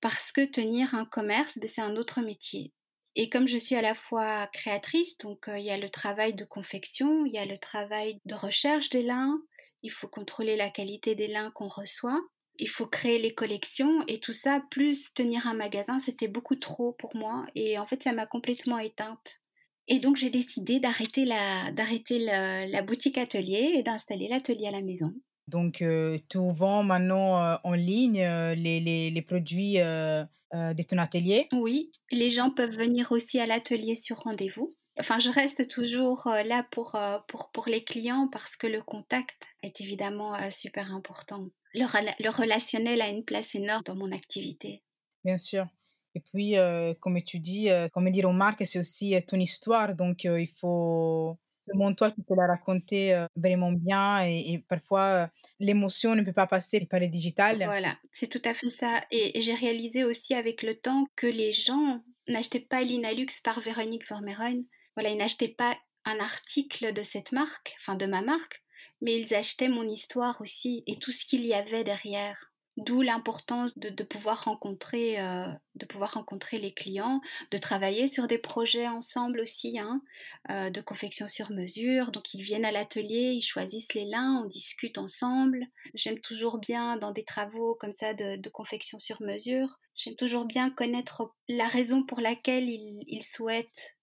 parce 0.00 0.32
que 0.32 0.44
tenir 0.44 0.94
un 0.94 1.04
commerce, 1.04 1.58
ben, 1.58 1.68
c'est 1.68 1.80
un 1.80 1.96
autre 1.96 2.20
métier. 2.20 2.72
Et 3.16 3.28
comme 3.28 3.46
je 3.46 3.58
suis 3.58 3.76
à 3.76 3.82
la 3.82 3.94
fois 3.94 4.48
créatrice, 4.48 5.16
donc 5.18 5.48
il 5.48 5.62
y 5.62 5.70
a 5.70 5.78
le 5.78 5.88
travail 5.88 6.34
de 6.34 6.44
confection, 6.44 7.24
il 7.26 7.32
y 7.32 7.38
a 7.38 7.44
le 7.44 7.58
travail 7.58 8.18
de 8.24 8.34
recherche 8.34 8.90
des 8.90 9.02
lins, 9.02 9.40
il 9.82 9.90
faut 9.90 10.08
contrôler 10.08 10.56
la 10.56 10.70
qualité 10.70 11.14
des 11.14 11.28
lins 11.28 11.52
qu'on 11.52 11.68
reçoit, 11.68 12.20
il 12.58 12.68
faut 12.68 12.86
créer 12.86 13.18
les 13.18 13.34
collections 13.34 14.04
et 14.08 14.18
tout 14.18 14.32
ça, 14.32 14.62
plus 14.70 15.12
tenir 15.14 15.46
un 15.46 15.54
magasin, 15.54 15.98
c'était 15.98 16.28
beaucoup 16.28 16.56
trop 16.56 16.92
pour 16.92 17.14
moi 17.14 17.46
et 17.54 17.78
en 17.78 17.86
fait 17.86 18.02
ça 18.02 18.12
m'a 18.12 18.26
complètement 18.26 18.78
éteinte. 18.78 19.40
Et 19.86 19.98
donc 19.98 20.16
j'ai 20.16 20.30
décidé 20.30 20.80
d'arrêter 20.80 21.24
la, 21.24 21.70
d'arrêter 21.72 22.18
la, 22.18 22.82
boutique 22.82 23.18
atelier 23.18 23.72
et 23.74 23.82
d'installer 23.82 24.28
l'atelier 24.28 24.66
à 24.66 24.70
la 24.70 24.82
maison. 24.82 25.12
Donc 25.48 25.82
euh, 25.82 26.18
tu 26.28 26.38
vends 26.38 26.82
maintenant 26.82 27.42
euh, 27.42 27.56
en 27.64 27.74
ligne 27.74 28.22
euh, 28.22 28.54
les, 28.54 28.80
les, 28.80 29.10
les, 29.10 29.22
produits 29.22 29.74
de 29.74 30.82
ton 30.82 30.98
atelier? 30.98 31.48
Oui, 31.52 31.92
les 32.10 32.30
gens 32.30 32.50
peuvent 32.50 32.76
venir 32.76 33.12
aussi 33.12 33.38
à 33.40 33.46
l'atelier 33.46 33.94
sur 33.94 34.18
rendez-vous. 34.18 34.74
Enfin, 34.98 35.18
je 35.18 35.30
reste 35.30 35.68
toujours 35.68 36.28
euh, 36.28 36.44
là 36.44 36.64
pour, 36.70 36.94
euh, 36.94 37.18
pour, 37.26 37.50
pour 37.50 37.66
les 37.66 37.82
clients 37.82 38.28
parce 38.30 38.56
que 38.56 38.68
le 38.68 38.80
contact 38.80 39.48
est 39.62 39.80
évidemment 39.80 40.36
euh, 40.36 40.50
super 40.50 40.94
important. 40.94 41.48
Le, 41.72 41.84
le 42.22 42.30
relationnel 42.30 43.02
a 43.02 43.08
une 43.08 43.24
place 43.24 43.56
énorme 43.56 43.82
dans 43.84 43.96
mon 43.96 44.12
activité. 44.12 44.82
Bien 45.24 45.38
sûr. 45.38 45.66
Et 46.14 46.20
puis, 46.20 46.54
comme 47.00 47.20
tu 47.24 47.40
dis, 47.40 47.68
comme 47.92 48.08
dire 48.10 48.28
aux 48.28 48.32
marques, 48.32 48.64
c'est 48.64 48.78
aussi 48.78 49.16
ton 49.26 49.40
histoire. 49.40 49.96
Donc, 49.96 50.22
il 50.22 50.46
faut, 50.46 51.36
selon 51.66 51.94
toi, 51.94 52.10
tu 52.10 52.22
peux 52.22 52.34
la 52.34 52.46
raconter 52.46 53.26
vraiment 53.36 53.72
bien 53.72 54.20
et, 54.24 54.64
parfois, 54.68 55.30
l'émotion 55.60 56.14
ne 56.14 56.22
peut 56.22 56.32
pas 56.32 56.46
passer 56.46 56.86
par 56.86 57.00
le 57.00 57.08
digital. 57.08 57.62
Voilà, 57.64 57.96
c'est 58.12 58.28
tout 58.28 58.42
à 58.44 58.54
fait 58.54 58.70
ça. 58.70 59.02
Et, 59.10 59.38
et 59.38 59.40
j'ai 59.40 59.54
réalisé 59.54 60.04
aussi 60.04 60.34
avec 60.34 60.62
le 60.62 60.74
temps 60.74 61.06
que 61.16 61.26
les 61.26 61.52
gens 61.52 62.02
n'achetaient 62.28 62.60
pas 62.60 62.82
Linalux 62.82 63.40
par 63.42 63.60
Véronique 63.60 64.08
Vermeeren, 64.08 64.64
voilà, 64.96 65.10
ils 65.10 65.18
n'achetaient 65.18 65.48
pas 65.48 65.76
un 66.04 66.18
article 66.18 66.92
de 66.92 67.02
cette 67.02 67.32
marque, 67.32 67.74
enfin 67.80 67.94
de 67.94 68.06
ma 68.06 68.22
marque, 68.22 68.62
mais 69.00 69.18
ils 69.18 69.34
achetaient 69.34 69.68
mon 69.68 69.88
histoire 69.88 70.40
aussi 70.40 70.82
et 70.86 70.98
tout 70.98 71.10
ce 71.10 71.24
qu'il 71.26 71.44
y 71.44 71.54
avait 71.54 71.84
derrière. 71.84 72.52
D'où 72.76 73.02
l'importance 73.02 73.78
de, 73.78 74.02
pouvoir 74.02 74.46
rencontrer, 74.46 75.20
euh, 75.20 75.46
de 75.76 75.86
pouvoir 75.86 76.14
rencontrer 76.14 76.58
les 76.58 76.74
clients, 76.74 77.20
de 77.52 77.58
travailler 77.58 78.08
sur 78.08 78.26
des 78.26 78.38
projets 78.38 78.88
ensemble 78.88 79.38
aussi, 79.38 79.78
hein, 79.78 80.02
euh, 80.50 80.70
de 80.70 80.80
confection 80.80 81.28
sur 81.28 81.52
mesure. 81.52 82.10
Donc 82.10 82.34
ils 82.34 82.42
viennent 82.42 82.64
à 82.64 82.72
l'atelier, 82.72 83.30
ils 83.32 83.42
choisissent 83.42 83.94
les 83.94 84.06
lins, 84.06 84.42
on 84.44 84.48
discute 84.48 84.98
ensemble. 84.98 85.66
J'aime 85.94 86.18
toujours 86.18 86.58
bien 86.58 86.96
dans 86.96 87.12
des 87.12 87.22
travaux 87.22 87.76
comme 87.76 87.92
ça 87.92 88.12
de, 88.12 88.48
confection 88.48 88.98
sur 88.98 89.22
mesure. 89.22 89.78
J'aime 89.94 90.16
toujours 90.16 90.44
bien 90.44 90.68
connaître 90.70 91.32
la 91.48 91.68
raison 91.68 92.02
pour 92.02 92.20
laquelle 92.20 92.68
ils, 92.68 93.22
souhaitent 93.22 93.96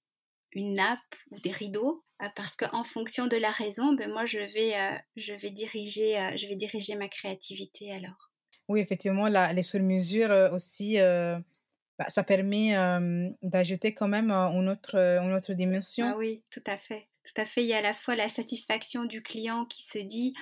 une 0.53 0.75
nappe 0.75 1.15
ou 1.31 1.39
des 1.41 1.51
rideaux 1.51 2.05
euh, 2.23 2.29
parce 2.37 2.55
qu'en 2.55 2.85
fonction 2.85 3.27
de 3.27 3.35
la 3.35 3.51
raison, 3.51 3.93
ben 3.95 4.09
moi 4.09 4.25
je 4.25 4.39
vais, 4.39 4.79
euh, 4.79 4.97
je 5.17 5.33
vais 5.33 5.51
diriger, 5.51 6.37
je 6.37 6.47
vais 6.47 6.55
diriger 6.55 6.95
ma 6.95 7.09
créativité 7.09 7.91
alors. 7.91 8.30
Oui, 8.71 8.79
effectivement, 8.79 9.27
la, 9.27 9.53
les 9.53 9.63
sur-mesures 9.63 10.49
aussi, 10.51 10.97
bah, 10.97 12.05
ça 12.09 12.23
permet 12.23 12.73
d'ajouter 13.41 13.93
quand 13.93 14.07
même 14.07 14.31
une 14.31 14.69
autre, 14.69 14.95
une 14.95 15.33
autre 15.33 15.53
dimension. 15.53 16.11
Ah 16.13 16.17
oui, 16.17 16.43
tout 16.49 16.63
à 16.65 16.77
fait. 16.77 17.07
Tout 17.23 17.39
à 17.39 17.45
fait. 17.45 17.61
Il 17.63 17.67
y 17.67 17.73
a 17.73 17.77
à 17.77 17.81
la 17.81 17.93
fois 17.93 18.15
la 18.15 18.29
satisfaction 18.29 19.05
du 19.05 19.21
client 19.21 19.65
qui 19.65 19.83
se 19.83 19.99
dit 19.99 20.33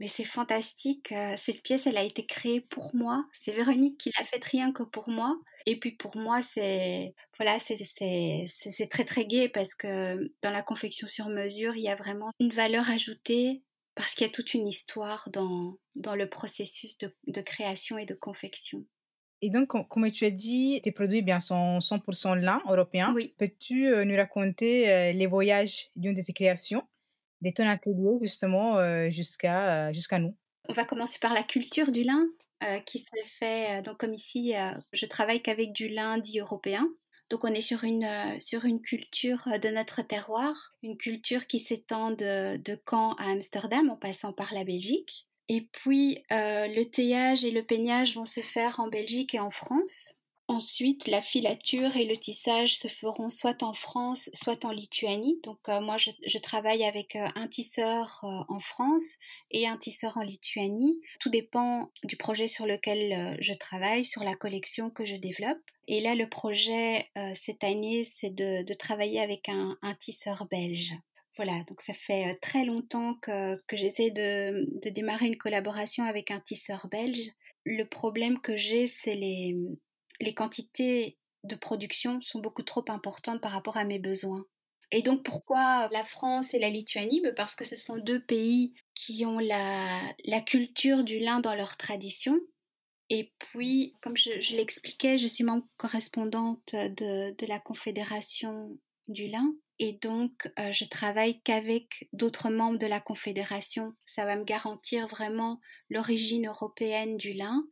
mais 0.00 0.06
c'est 0.06 0.24
fantastique, 0.24 1.12
cette 1.36 1.62
pièce, 1.62 1.86
elle 1.86 1.98
a 1.98 2.02
été 2.02 2.24
créée 2.24 2.62
pour 2.62 2.96
moi. 2.96 3.26
C'est 3.32 3.52
Véronique 3.52 3.98
qui 3.98 4.10
l'a 4.18 4.24
faite 4.24 4.44
rien 4.44 4.72
que 4.72 4.82
pour 4.82 5.10
moi. 5.10 5.38
Et 5.66 5.78
puis 5.78 5.92
pour 5.92 6.16
moi, 6.16 6.40
c'est 6.40 7.14
voilà, 7.36 7.58
très 7.58 9.04
très 9.04 9.26
gai 9.26 9.50
parce 9.50 9.74
que 9.74 10.32
dans 10.40 10.50
la 10.50 10.62
confection 10.62 11.06
sur 11.06 11.28
mesure, 11.28 11.76
il 11.76 11.82
y 11.82 11.90
a 11.90 11.96
vraiment 11.96 12.32
une 12.40 12.48
valeur 12.48 12.88
ajoutée 12.88 13.62
parce 13.94 14.14
qu'il 14.14 14.26
y 14.26 14.30
a 14.30 14.32
toute 14.32 14.54
une 14.54 14.66
histoire 14.66 15.28
dans, 15.30 15.78
dans 15.94 16.14
le 16.14 16.28
processus 16.28 16.98
de, 16.98 17.14
de 17.26 17.40
création 17.40 17.98
et 17.98 18.06
de 18.06 18.14
confection. 18.14 18.86
Et 19.42 19.50
donc, 19.50 19.68
com- 19.68 19.86
comme 19.88 20.10
tu 20.10 20.24
as 20.26 20.30
dit, 20.30 20.80
tes 20.82 20.92
produits 20.92 21.22
bien, 21.22 21.40
sont 21.40 21.80
100% 21.80 22.34
lin 22.34 22.60
européen. 22.68 23.12
Oui. 23.14 23.34
Peux-tu 23.38 23.88
euh, 23.88 24.04
nous 24.04 24.16
raconter 24.16 24.90
euh, 24.90 25.12
les 25.12 25.26
voyages 25.26 25.90
d'une 25.96 26.14
de 26.14 26.22
tes 26.22 26.32
créations, 26.32 26.82
de 27.40 27.50
ton 27.50 27.66
atelier 27.66 28.18
justement 28.20 28.78
euh, 28.78 29.10
jusqu'à 29.10 29.92
jusqu'à 29.92 30.18
nous? 30.18 30.36
On 30.68 30.74
va 30.74 30.84
commencer 30.84 31.18
par 31.18 31.32
la 31.32 31.42
culture 31.42 31.90
du 31.90 32.02
lin, 32.02 32.26
euh, 32.62 32.80
qui 32.80 32.98
s'est 32.98 33.24
fait, 33.24 33.80
donc 33.82 33.98
comme 33.98 34.12
ici, 34.12 34.54
euh, 34.54 34.72
je 34.92 35.06
travaille 35.06 35.42
qu'avec 35.42 35.72
du 35.72 35.88
lin 35.88 36.18
dit 36.18 36.38
européen. 36.40 36.86
Donc 37.30 37.44
on 37.44 37.54
est 37.54 37.60
sur 37.60 37.84
une, 37.84 38.04
euh, 38.04 38.40
sur 38.40 38.64
une 38.64 38.82
culture 38.82 39.46
euh, 39.46 39.58
de 39.58 39.68
notre 39.68 40.02
terroir, 40.02 40.74
une 40.82 40.96
culture 40.96 41.46
qui 41.46 41.60
s'étend 41.60 42.10
de, 42.10 42.56
de 42.56 42.78
Caen 42.88 43.14
à 43.14 43.30
Amsterdam 43.30 43.88
en 43.88 43.96
passant 43.96 44.32
par 44.32 44.52
la 44.52 44.64
Belgique. 44.64 45.28
Et 45.48 45.68
puis 45.72 46.18
euh, 46.32 46.66
le 46.66 46.84
teillage 46.84 47.44
et 47.44 47.52
le 47.52 47.64
peignage 47.64 48.16
vont 48.16 48.24
se 48.24 48.40
faire 48.40 48.80
en 48.80 48.88
Belgique 48.88 49.34
et 49.34 49.40
en 49.40 49.50
France. 49.50 50.19
Ensuite, 50.50 51.06
la 51.06 51.22
filature 51.22 51.96
et 51.96 52.04
le 52.04 52.16
tissage 52.16 52.74
se 52.74 52.88
feront 52.88 53.28
soit 53.28 53.62
en 53.62 53.72
France, 53.72 54.30
soit 54.34 54.64
en 54.64 54.72
Lituanie. 54.72 55.38
Donc 55.44 55.60
euh, 55.68 55.80
moi, 55.80 55.96
je, 55.96 56.38
travaille 56.38 56.82
avec 56.82 57.14
euh, 57.14 57.28
un 57.36 57.46
tisseur 57.46 58.18
euh, 58.24 58.42
en 58.48 58.58
France 58.58 59.14
et 59.52 59.68
un 59.68 59.76
tisseur 59.76 60.16
en 60.16 60.22
Lituanie. 60.22 61.00
Tout 61.20 61.30
dépend 61.30 61.92
du 62.02 62.16
projet 62.16 62.48
sur 62.48 62.66
lequel 62.66 63.38
je 63.40 63.52
travaille, 63.52 64.04
sur 64.04 64.24
la 64.24 64.34
collection 64.34 64.90
que 64.90 65.04
je 65.04 65.14
développe. 65.14 65.60
Et 65.86 66.00
là, 66.00 66.16
le 66.16 66.28
projet 66.28 67.08
cette 67.34 67.62
année, 67.62 68.02
c'est 68.02 68.34
de, 68.34 68.74
travailler 68.74 69.20
avec 69.20 69.48
un, 69.48 69.76
tisseur 70.00 70.48
belge. 70.50 70.94
Voilà, 71.36 71.62
donc 71.68 71.80
ça 71.80 71.94
fait 71.94 72.36
très 72.42 72.64
longtemps 72.64 73.14
que, 73.22 73.56
j'essaie 73.72 74.10
de 74.10 74.90
démarrer 74.90 75.28
une 75.28 75.38
collaboration 75.38 76.02
avec 76.02 76.32
un 76.32 76.40
tisseur 76.40 76.88
belge. 76.90 77.30
Le 77.64 77.84
problème 77.84 78.40
que 78.40 78.56
j'ai, 78.56 78.88
c'est 78.88 79.14
les, 79.14 79.54
les 80.20 80.34
quantités 80.34 81.18
de 81.44 81.56
production 81.56 82.20
sont 82.20 82.40
beaucoup 82.40 82.62
trop 82.62 82.84
importantes 82.88 83.40
par 83.40 83.52
rapport 83.52 83.76
à 83.76 83.84
mes 83.84 83.98
besoins. 83.98 84.44
Et 84.92 85.02
donc 85.02 85.22
pourquoi 85.24 85.88
la 85.92 86.04
France 86.04 86.52
et 86.52 86.58
la 86.58 86.68
Lituanie? 86.68 87.20
Ben, 87.20 87.34
Parce 87.34 87.54
que 87.54 87.64
ce 87.64 87.76
sont 87.76 87.96
deux 87.96 88.22
pays 88.24 88.74
qui 88.94 89.24
ont 89.24 89.38
la, 89.38 90.14
culture 90.46 91.04
du 91.04 91.18
lin 91.20 91.40
dans 91.40 91.54
leur 91.54 91.76
tradition. 91.76 92.38
Et 93.08 93.32
puis, 93.38 93.96
comme 94.02 94.16
je, 94.16 94.54
l'expliquais, 94.54 95.18
je 95.18 95.26
suis 95.26 95.42
membre 95.42 95.66
correspondante 95.76 96.74
de, 96.74 97.34
de 97.36 97.46
la 97.46 97.58
Confédération 97.58 98.78
du 99.08 99.28
lin. 99.28 99.52
Et 99.80 99.94
donc, 99.94 100.52
euh, 100.58 100.70
je 100.72 100.84
travaille 100.84 101.40
qu'avec 101.40 102.08
d'autres 102.12 102.50
membres 102.50 102.78
de 102.78 102.86
la 102.86 103.00
Confédération. 103.00 103.94
Ça 104.04 104.24
va 104.26 104.36
me 104.36 104.44
garantir 104.44 105.06
vraiment 105.06 105.60
l'origine 105.88 106.46
européenne 106.46 107.16
du 107.16 107.32
lin 107.32 107.64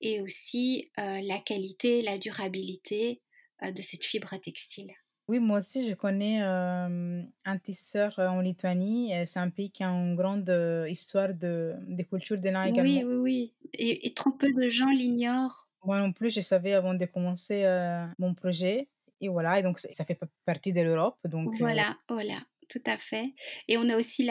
et 0.00 0.20
aussi 0.20 0.90
euh, 0.98 1.20
la 1.22 1.38
qualité, 1.38 2.02
la 2.02 2.18
durabilité 2.18 3.22
euh, 3.62 3.72
de 3.72 3.82
cette 3.82 4.04
fibre 4.04 4.36
textile. 4.36 4.92
Oui, 5.28 5.40
moi 5.40 5.58
aussi, 5.58 5.86
je 5.86 5.94
connais 5.94 6.42
euh, 6.42 7.22
un 7.44 7.58
tisseur 7.58 8.18
en 8.18 8.40
Lituanie. 8.40 9.12
C'est 9.26 9.38
un 9.38 9.50
pays 9.50 9.70
qui 9.70 9.84
a 9.84 9.88
une 9.88 10.16
grande 10.16 10.48
histoire 10.88 11.34
de, 11.34 11.74
de 11.86 12.02
culture 12.02 12.38
de 12.38 12.48
Oui, 12.48 12.70
également. 12.70 13.02
oui, 13.04 13.16
oui. 13.16 13.54
Et, 13.74 14.06
et 14.06 14.14
trop 14.14 14.30
peu 14.32 14.52
de 14.52 14.68
gens 14.68 14.90
l'ignorent. 14.90 15.68
Moi 15.84 16.00
non 16.00 16.12
plus, 16.12 16.30
je 16.34 16.40
savais 16.40 16.72
avant 16.72 16.94
de 16.94 17.04
commencer 17.06 17.62
mon 18.18 18.34
projet. 18.34 18.88
Et 19.20 19.28
voilà, 19.28 19.58
et 19.58 19.62
donc 19.62 19.78
ça 19.80 20.04
fait 20.04 20.14
pa- 20.14 20.28
partie 20.44 20.72
de 20.72 20.80
l'Europe. 20.80 21.18
Donc, 21.24 21.56
Voilà, 21.58 21.98
voilà, 22.08 22.46
tout 22.68 22.82
à 22.86 22.98
fait. 22.98 23.34
Et 23.68 23.76
on 23.76 23.88
a 23.88 23.96
aussi 23.96 24.28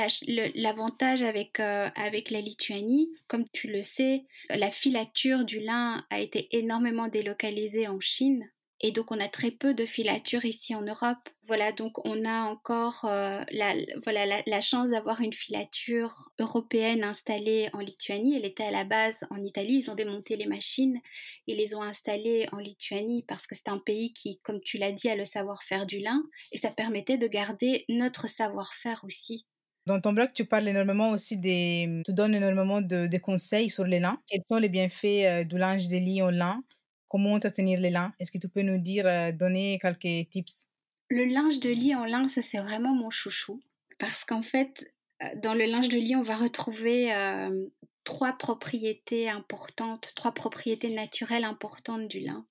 l'avantage 0.55 1.21
avec, 1.21 1.59
euh, 1.59 1.89
avec 1.95 2.29
la 2.31 2.41
Lituanie. 2.41 3.09
Comme 3.27 3.47
tu 3.49 3.67
le 3.67 3.83
sais, 3.83 4.25
la 4.49 4.71
filature 4.71 5.43
du 5.43 5.59
lin 5.59 6.05
a 6.09 6.19
été 6.19 6.47
énormément 6.55 7.07
délocalisée 7.07 7.87
en 7.87 7.99
Chine. 7.99 8.49
Et 8.79 8.91
donc, 8.91 9.11
on 9.11 9.19
a 9.19 9.27
très 9.27 9.49
peu 9.49 9.73
de 9.73 9.85
filature 9.85 10.45
ici 10.45 10.75
en 10.75 10.81
Europe. 10.81 11.29
Voilà, 11.45 11.71
donc 11.71 12.05
on 12.05 12.25
a 12.25 12.41
encore 12.41 13.05
euh, 13.05 13.43
la, 13.51 13.73
voilà, 14.03 14.41
la, 14.45 14.61
chance 14.61 14.89
d'avoir 14.89 15.21
une 15.21 15.33
filature 15.33 16.29
européenne 16.39 17.03
installée 17.03 17.69
en 17.73 17.79
Lituanie. 17.79 18.35
Elle 18.35 18.45
était 18.45 18.65
à 18.65 18.71
la 18.71 18.83
base 18.83 19.23
en 19.31 19.43
Italie. 19.43 19.81
Ils 19.83 19.89
ont 19.89 19.95
démonté 19.95 20.35
les 20.35 20.45
machines 20.45 20.99
et 21.47 21.55
les 21.55 21.73
ont 21.73 21.81
installées 21.81 22.47
en 22.51 22.57
Lituanie 22.57 23.25
parce 23.27 23.47
que 23.47 23.55
c'est 23.55 23.69
un 23.69 23.79
pays 23.79 24.13
qui, 24.13 24.39
comme 24.41 24.59
tu 24.61 24.77
l'as 24.77 24.91
dit, 24.91 25.09
a 25.09 25.15
le 25.15 25.25
savoir-faire 25.25 25.87
du 25.87 25.99
lin. 25.99 26.21
Et 26.51 26.57
ça 26.57 26.69
permettait 26.69 27.17
de 27.17 27.27
garder 27.27 27.85
notre 27.89 28.27
savoir-faire 28.29 29.03
aussi. 29.05 29.47
Dans 29.87 30.01
ton 30.01 30.11
blog, 30.11 30.31
tu 30.35 30.45
parles 30.45 30.67
énormément 30.67 31.11
aussi 31.11 31.37
des... 31.37 32.01
Tu 32.05 32.13
donnes 32.13 32.35
énormément 32.35 32.81
de, 32.81 33.07
de 33.07 33.17
conseils 33.17 33.69
sur 33.69 33.85
les 33.85 34.01
lins. 34.01 34.21
Quels 34.27 34.43
sont 34.45 34.57
les 34.57 34.69
bienfaits 34.69 35.05
euh, 35.05 35.43
du 35.45 35.57
linge 35.57 35.87
de 35.87 35.95
lit 35.95 36.21
en 36.21 36.29
lin? 36.29 36.61
Comment 37.07 37.33
entretenir 37.33 37.79
les 37.79 37.89
lins? 37.89 38.13
Est-ce 38.19 38.31
que 38.31 38.37
tu 38.37 38.49
peux 38.49 38.61
nous 38.61 38.77
dire, 38.77 39.05
euh, 39.07 39.31
donner 39.31 39.79
quelques 39.81 40.29
tips? 40.29 40.69
Le 41.09 41.23
linge 41.23 41.59
de 41.59 41.69
lit 41.69 41.95
en 41.95 42.05
lin, 42.05 42.27
ça 42.27 42.41
c'est 42.41 42.59
vraiment 42.59 42.93
mon 42.93 43.09
chouchou. 43.09 43.61
Parce 43.97 44.25
qu'en 44.25 44.41
fait, 44.41 44.93
euh, 45.23 45.27
dans 45.41 45.53
le 45.53 45.65
linge 45.65 45.89
de 45.89 45.97
lit, 45.97 46.15
on 46.15 46.23
va 46.23 46.35
retrouver 46.35 47.13
euh, 47.13 47.67
trois 48.03 48.33
propriétés 48.37 49.29
importantes, 49.29 50.13
trois 50.15 50.33
propriétés 50.33 50.93
naturelles 50.93 51.45
importantes 51.45 52.07
du 52.07 52.19
lin. 52.19 52.45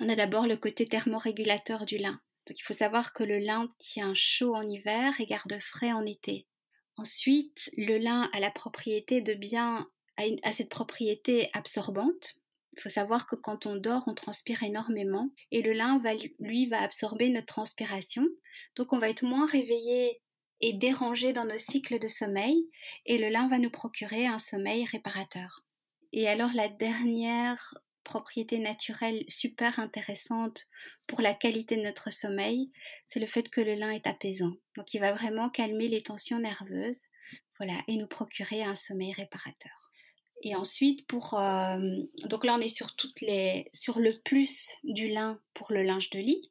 On 0.00 0.08
a 0.08 0.16
d'abord 0.16 0.46
le 0.46 0.56
côté 0.56 0.86
thermorégulateur 0.86 1.86
du 1.86 1.98
lin. 1.98 2.20
Il 2.50 2.62
faut 2.62 2.74
savoir 2.74 3.12
que 3.12 3.22
le 3.22 3.38
lin 3.38 3.72
tient 3.78 4.14
chaud 4.14 4.54
en 4.54 4.62
hiver 4.62 5.14
et 5.20 5.26
garde 5.26 5.56
frais 5.60 5.92
en 5.92 6.04
été. 6.04 6.46
Ensuite, 6.96 7.70
le 7.76 7.98
lin 7.98 8.28
a 8.32 8.40
la 8.40 8.50
propriété 8.50 9.20
de 9.20 9.34
bien, 9.34 9.88
a 10.16 10.52
cette 10.52 10.68
propriété 10.68 11.50
absorbante. 11.52 12.41
Il 12.74 12.80
faut 12.80 12.88
savoir 12.88 13.26
que 13.26 13.36
quand 13.36 13.66
on 13.66 13.76
dort, 13.76 14.04
on 14.06 14.14
transpire 14.14 14.62
énormément 14.62 15.30
et 15.50 15.62
le 15.62 15.72
lin 15.72 15.98
va, 15.98 16.12
lui 16.38 16.66
va 16.66 16.80
absorber 16.80 17.28
notre 17.28 17.46
transpiration. 17.46 18.26
Donc 18.76 18.92
on 18.92 18.98
va 18.98 19.10
être 19.10 19.24
moins 19.24 19.46
réveillé 19.46 20.20
et 20.60 20.72
dérangé 20.72 21.32
dans 21.32 21.44
nos 21.44 21.58
cycles 21.58 21.98
de 21.98 22.08
sommeil 22.08 22.68
et 23.04 23.18
le 23.18 23.28
lin 23.28 23.48
va 23.48 23.58
nous 23.58 23.70
procurer 23.70 24.26
un 24.26 24.38
sommeil 24.38 24.86
réparateur. 24.86 25.66
Et 26.12 26.28
alors 26.28 26.52
la 26.54 26.68
dernière 26.68 27.74
propriété 28.04 28.58
naturelle 28.58 29.24
super 29.28 29.78
intéressante 29.78 30.64
pour 31.06 31.20
la 31.20 31.34
qualité 31.34 31.76
de 31.76 31.82
notre 31.82 32.10
sommeil, 32.10 32.70
c'est 33.06 33.20
le 33.20 33.26
fait 33.26 33.48
que 33.48 33.60
le 33.60 33.74
lin 33.74 33.90
est 33.90 34.06
apaisant. 34.06 34.52
Donc 34.76 34.94
il 34.94 35.00
va 35.00 35.12
vraiment 35.12 35.50
calmer 35.50 35.88
les 35.88 36.02
tensions 36.02 36.40
nerveuses, 36.40 37.02
voilà, 37.58 37.80
et 37.86 37.96
nous 37.96 38.08
procurer 38.08 38.62
un 38.62 38.76
sommeil 38.76 39.12
réparateur. 39.12 39.91
Et 40.42 40.54
ensuite, 40.56 41.06
pour 41.06 41.38
euh, 41.38 41.78
donc 42.24 42.44
là 42.44 42.54
on 42.54 42.60
est 42.60 42.68
sur 42.68 42.96
toutes 42.96 43.20
les 43.20 43.68
sur 43.72 44.00
le 44.00 44.12
plus 44.24 44.74
du 44.82 45.08
lin 45.08 45.40
pour 45.54 45.72
le 45.72 45.82
linge 45.82 46.10
de 46.10 46.18
lit. 46.18 46.50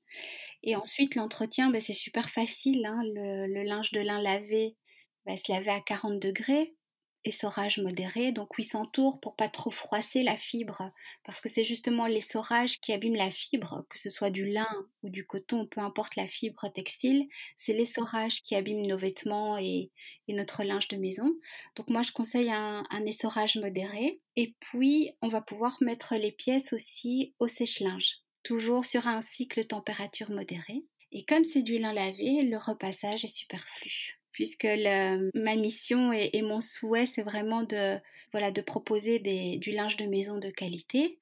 Et 0.64 0.76
ensuite 0.76 1.16
l'entretien, 1.16 1.70
ben, 1.70 1.82
c'est 1.82 1.94
super 1.94 2.30
facile. 2.30 2.86
Hein. 2.86 3.02
Le, 3.14 3.48
le, 3.48 3.64
linge 3.64 3.92
de 3.92 4.00
lin 4.00 4.22
lavé 4.22 4.78
va 5.26 5.36
se 5.36 5.52
laver 5.52 5.72
à 5.72 5.82
40 5.82 6.20
degrés 6.20 6.76
essorage 7.24 7.80
modéré, 7.80 8.32
donc 8.32 8.56
800 8.56 8.88
tours 8.88 9.20
pour 9.20 9.36
pas 9.36 9.50
trop 9.50 9.72
froisser 9.72 10.24
la 10.24 10.38
fibre, 10.38 10.92
parce 11.24 11.42
que 11.42 11.50
c'est 11.50 11.64
justement 11.64 12.08
l'essorage 12.08 12.80
qui 12.80 12.94
abîme 12.94 13.16
la 13.16 13.32
fibre, 13.32 13.86
que 13.90 14.00
ce 14.00 14.10
soit 14.10 14.30
du 14.30 14.46
lin 14.46 14.68
ou 15.04 15.10
du 15.10 15.26
coton, 15.26 15.66
peu 15.68 15.82
importe 15.82 16.16
la 16.16 16.28
fibre 16.28 16.68
textile, 16.74 17.28
c'est 17.56 17.74
l'essorage 17.74 18.42
qui 18.42 18.56
abîme 18.56 18.86
nos 18.86 18.98
vêtements 18.98 19.58
et, 19.58 19.92
notre 20.30 20.64
linge 20.64 20.88
de 20.88 20.96
maison. 20.96 21.30
Donc 21.76 21.90
moi 21.90 22.04
je 22.04 22.14
conseille 22.14 22.50
un, 22.50 22.86
un, 22.90 23.06
essorage 23.06 23.58
modéré, 23.58 24.18
et 24.38 24.56
puis 24.62 25.12
on 25.22 25.28
va 25.28 25.42
pouvoir 25.42 25.76
mettre 25.82 26.16
les 26.16 26.32
pièces 26.32 26.72
aussi 26.72 27.34
au 27.40 27.48
sèche-linge, 27.48 28.20
toujours 28.42 28.86
sur 28.86 29.08
un 29.08 29.22
cycle 29.22 29.66
température 29.66 30.32
modérée. 30.32 30.86
Et 31.12 31.26
comme 31.26 31.44
c'est 31.44 31.64
du 31.64 31.80
lin 31.80 31.92
lavé, 31.92 32.44
le 32.44 32.58
repassage 32.58 33.26
est 33.26 33.36
superflu 33.36 34.21
puisque 34.32 34.64
le, 34.64 35.30
ma 35.34 35.56
mission 35.56 36.14
et, 36.14 36.30
et 36.34 36.42
mon 36.42 36.62
souhait, 36.62 37.06
c'est 37.06 37.22
vraiment 37.22 37.64
de, 37.64 37.98
voilà, 38.32 38.52
de 38.52 38.62
proposer 38.62 39.20
des, 39.20 39.58
du 39.58 39.72
linge 39.72 39.98
de 39.98 40.06
maison 40.06 40.38
de 40.38 40.50
qualité, 40.50 41.20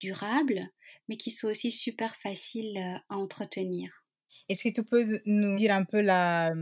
durable, 0.00 0.68
mais 1.08 1.16
qui 1.16 1.30
soit 1.30 1.50
aussi 1.50 1.70
super 1.70 2.16
facile 2.16 2.78
à 3.08 3.16
entretenir. 3.16 4.04
Est-ce 4.48 4.68
que 4.68 4.74
tu 4.74 4.84
peux 4.84 5.20
nous 5.26 5.54
dire 5.54 5.72
un 5.72 5.84
peu 5.84 6.00
la, 6.00 6.52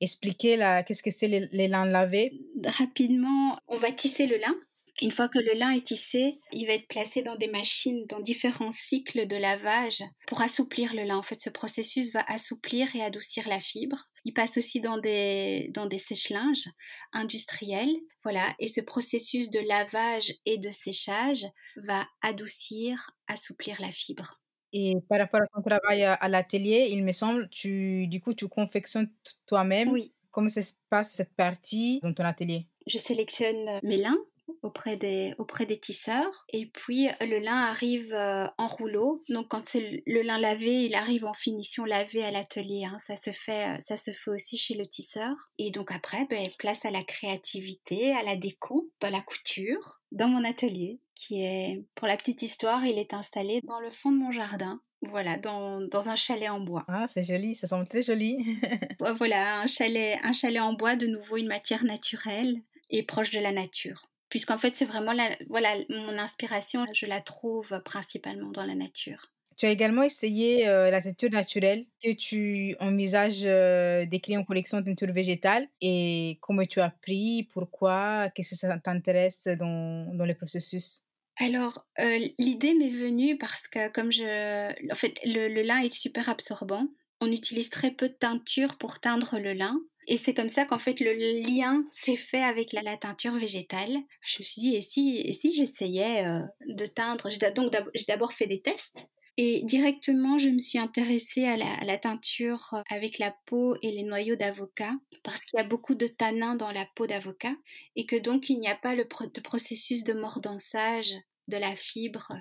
expliquer 0.00 0.56
la, 0.56 0.82
qu'est-ce 0.82 1.02
que 1.02 1.10
c'est 1.10 1.28
les, 1.28 1.48
les 1.52 1.66
lins 1.66 1.86
lavés? 1.86 2.32
Rapidement, 2.62 3.58
on 3.68 3.76
va 3.76 3.90
tisser 3.90 4.26
le 4.26 4.36
lin. 4.36 4.54
Une 5.00 5.12
fois 5.12 5.28
que 5.28 5.38
le 5.38 5.52
lin 5.52 5.70
est 5.70 5.86
tissé, 5.86 6.40
il 6.52 6.66
va 6.66 6.72
être 6.72 6.88
placé 6.88 7.22
dans 7.22 7.36
des 7.36 7.46
machines, 7.46 8.04
dans 8.06 8.20
différents 8.20 8.72
cycles 8.72 9.26
de 9.26 9.36
lavage 9.36 10.02
pour 10.26 10.40
assouplir 10.42 10.94
le 10.94 11.04
lin. 11.04 11.16
En 11.16 11.22
fait, 11.22 11.40
ce 11.40 11.50
processus 11.50 12.12
va 12.12 12.24
assouplir 12.28 12.94
et 12.96 13.02
adoucir 13.02 13.48
la 13.48 13.60
fibre. 13.60 14.08
Il 14.24 14.32
passe 14.32 14.58
aussi 14.58 14.80
dans 14.80 14.98
des, 14.98 15.70
dans 15.72 15.86
des 15.86 15.98
sèche-linges 15.98 16.68
industriels. 17.12 17.94
Voilà. 18.24 18.54
Et 18.58 18.66
ce 18.66 18.80
processus 18.80 19.50
de 19.50 19.60
lavage 19.60 20.34
et 20.46 20.58
de 20.58 20.70
séchage 20.70 21.46
va 21.76 22.06
adoucir, 22.20 23.12
assouplir 23.28 23.80
la 23.80 23.92
fibre. 23.92 24.40
Et 24.72 24.94
par 25.08 25.18
rapport 25.20 25.40
à 25.40 25.46
ton 25.54 25.62
travail 25.62 26.02
à 26.02 26.28
l'atelier, 26.28 26.88
il 26.90 27.04
me 27.04 27.12
semble, 27.12 27.48
tu, 27.50 28.06
du 28.08 28.20
coup, 28.20 28.34
tu 28.34 28.48
confectionnes 28.48 29.10
toi-même. 29.46 29.90
Oui. 29.90 30.12
Comment 30.30 30.50
se 30.50 30.60
passe 30.90 31.12
cette 31.12 31.34
partie 31.34 32.00
dans 32.02 32.12
ton 32.12 32.24
atelier? 32.24 32.66
Je 32.86 32.98
sélectionne 32.98 33.80
mes 33.82 33.96
lins 33.96 34.18
auprès 34.62 34.96
des, 34.96 35.34
auprès 35.38 35.66
des 35.66 35.78
tisseurs. 35.78 36.44
Et 36.52 36.66
puis 36.66 37.08
le 37.20 37.38
lin 37.38 37.60
arrive 37.62 38.14
en 38.14 38.66
rouleau. 38.66 39.22
Donc 39.28 39.48
quand 39.48 39.64
c'est 39.64 40.02
le 40.06 40.22
lin 40.22 40.38
lavé, 40.38 40.84
il 40.84 40.94
arrive 40.94 41.26
en 41.26 41.34
finition 41.34 41.84
lavée 41.84 42.24
à 42.24 42.30
l'atelier. 42.30 42.84
Hein. 42.84 42.98
Ça, 43.06 43.16
se 43.16 43.30
fait, 43.30 43.78
ça 43.80 43.96
se 43.96 44.12
fait 44.12 44.30
aussi 44.30 44.58
chez 44.58 44.74
le 44.74 44.86
tisseur. 44.86 45.34
Et 45.58 45.70
donc 45.70 45.92
après, 45.92 46.26
ben, 46.30 46.46
place 46.58 46.84
à 46.84 46.90
la 46.90 47.02
créativité, 47.02 48.12
à 48.12 48.22
la 48.22 48.36
découpe, 48.36 48.92
à 49.02 49.10
la 49.10 49.20
couture 49.20 50.00
dans 50.10 50.28
mon 50.28 50.44
atelier 50.44 51.00
qui 51.18 51.44
est, 51.44 51.84
pour 51.94 52.06
la 52.06 52.16
petite 52.16 52.42
histoire, 52.42 52.84
il 52.86 52.98
est 52.98 53.12
installé 53.12 53.60
dans 53.64 53.80
le 53.80 53.90
fond 53.90 54.12
de 54.12 54.18
mon 54.18 54.30
jardin. 54.30 54.80
Voilà, 55.02 55.36
dans, 55.36 55.80
dans 55.80 56.08
un 56.08 56.16
chalet 56.16 56.50
en 56.50 56.60
bois. 56.60 56.84
Ah, 56.88 57.06
c'est 57.08 57.24
joli, 57.24 57.54
ça 57.54 57.68
semble 57.68 57.86
très 57.86 58.02
joli. 58.02 58.36
voilà, 59.18 59.60
un 59.60 59.66
chalet, 59.66 60.18
un 60.22 60.32
chalet 60.32 60.60
en 60.60 60.72
bois, 60.72 60.96
de 60.96 61.06
nouveau 61.06 61.36
une 61.36 61.46
matière 61.46 61.84
naturelle 61.84 62.62
et 62.90 63.04
proche 63.04 63.30
de 63.30 63.38
la 63.38 63.52
nature. 63.52 64.07
Puisqu'en 64.28 64.58
fait, 64.58 64.76
c'est 64.76 64.84
vraiment 64.84 65.12
la, 65.12 65.30
voilà, 65.48 65.74
mon 65.88 66.18
inspiration, 66.18 66.84
je 66.92 67.06
la 67.06 67.20
trouve 67.20 67.80
principalement 67.84 68.50
dans 68.50 68.66
la 68.66 68.74
nature. 68.74 69.32
Tu 69.58 69.66
as 69.66 69.70
également 69.70 70.04
essayé 70.04 70.68
euh, 70.68 70.88
la 70.88 71.02
teinture 71.02 71.30
naturelle 71.30 71.84
que 72.02 72.12
tu 72.12 72.76
envisages 72.78 73.42
euh, 73.44 74.06
d'écrire 74.06 74.38
en 74.38 74.44
collection 74.44 74.78
de 74.78 74.84
teinture 74.84 75.12
végétale 75.12 75.66
et 75.80 76.38
comment 76.40 76.64
tu 76.64 76.80
as 76.80 76.90
pris, 76.90 77.48
pourquoi, 77.52 78.30
qu'est-ce 78.34 78.50
que 78.50 78.56
ça 78.56 78.78
t'intéresse 78.78 79.48
dans, 79.58 80.14
dans 80.14 80.26
le 80.26 80.34
processus? 80.34 81.02
Alors, 81.40 81.86
euh, 81.98 82.18
l'idée 82.38 82.74
m'est 82.74 82.90
venue 82.90 83.36
parce 83.36 83.66
que 83.66 83.90
comme 83.90 84.12
je... 84.12 84.92
En 84.92 84.94
fait, 84.94 85.14
le, 85.24 85.62
lin 85.62 85.78
est 85.78 85.92
super 85.92 86.28
absorbant. 86.28 86.86
On 87.20 87.30
utilise 87.30 87.70
très 87.70 87.90
peu 87.90 88.08
de 88.08 88.14
teinture 88.14 88.78
pour 88.78 89.00
teindre 89.00 89.38
le 89.40 89.54
lin. 89.54 89.76
Et 90.10 90.16
c'est 90.16 90.34
comme 90.34 90.48
ça 90.48 90.64
qu'en 90.64 90.78
fait 90.78 90.98
le 91.00 91.12
lien 91.12 91.84
s'est 91.92 92.16
fait 92.16 92.42
avec 92.42 92.72
la, 92.72 92.96
teinture 92.96 93.34
végétale. 93.34 93.96
Je 94.22 94.38
me 94.40 94.44
suis 94.44 94.60
dit, 94.60 94.74
et 94.74 94.80
si, 94.80 95.22
et 95.24 95.32
si 95.32 95.54
j'essayais 95.54 96.24
de 96.66 96.86
teindre 96.86 97.28
Donc 97.54 97.72
j'ai 97.94 98.04
d'abord 98.06 98.32
fait 98.32 98.46
des 98.46 98.60
tests 98.60 99.08
et 99.40 99.62
directement, 99.62 100.36
je 100.36 100.50
me 100.50 100.58
suis 100.58 100.80
intéressée 100.80 101.44
à 101.44 101.56
la, 101.56 101.96
teinture 101.96 102.70
euh, 102.72 102.82
avec 102.90 103.20
la 103.20 103.32
peau 103.46 103.76
et 103.82 103.92
les 103.92 104.02
noyaux 104.02 104.34
d'avocat, 104.34 104.90
parce 105.22 105.42
qu'il 105.42 105.60
y 105.60 105.62
a 105.62 105.66
beaucoup 105.66 105.94
de 105.94 106.08
tanins 106.08 106.56
dans 106.56 106.72
la 106.72 106.84
peau 106.96 107.06
d'avocat, 107.06 107.54
et 107.94 108.04
que 108.04 108.16
donc 108.16 108.50
il 108.50 108.58
n'y 108.58 108.66
a 108.66 108.74
pas 108.74 108.96
le 108.96 109.06
processus 109.06 110.02
de 110.02 110.12
mordançage 110.12 111.14
de 111.46 111.56
la 111.56 111.76
fibre 111.76 112.32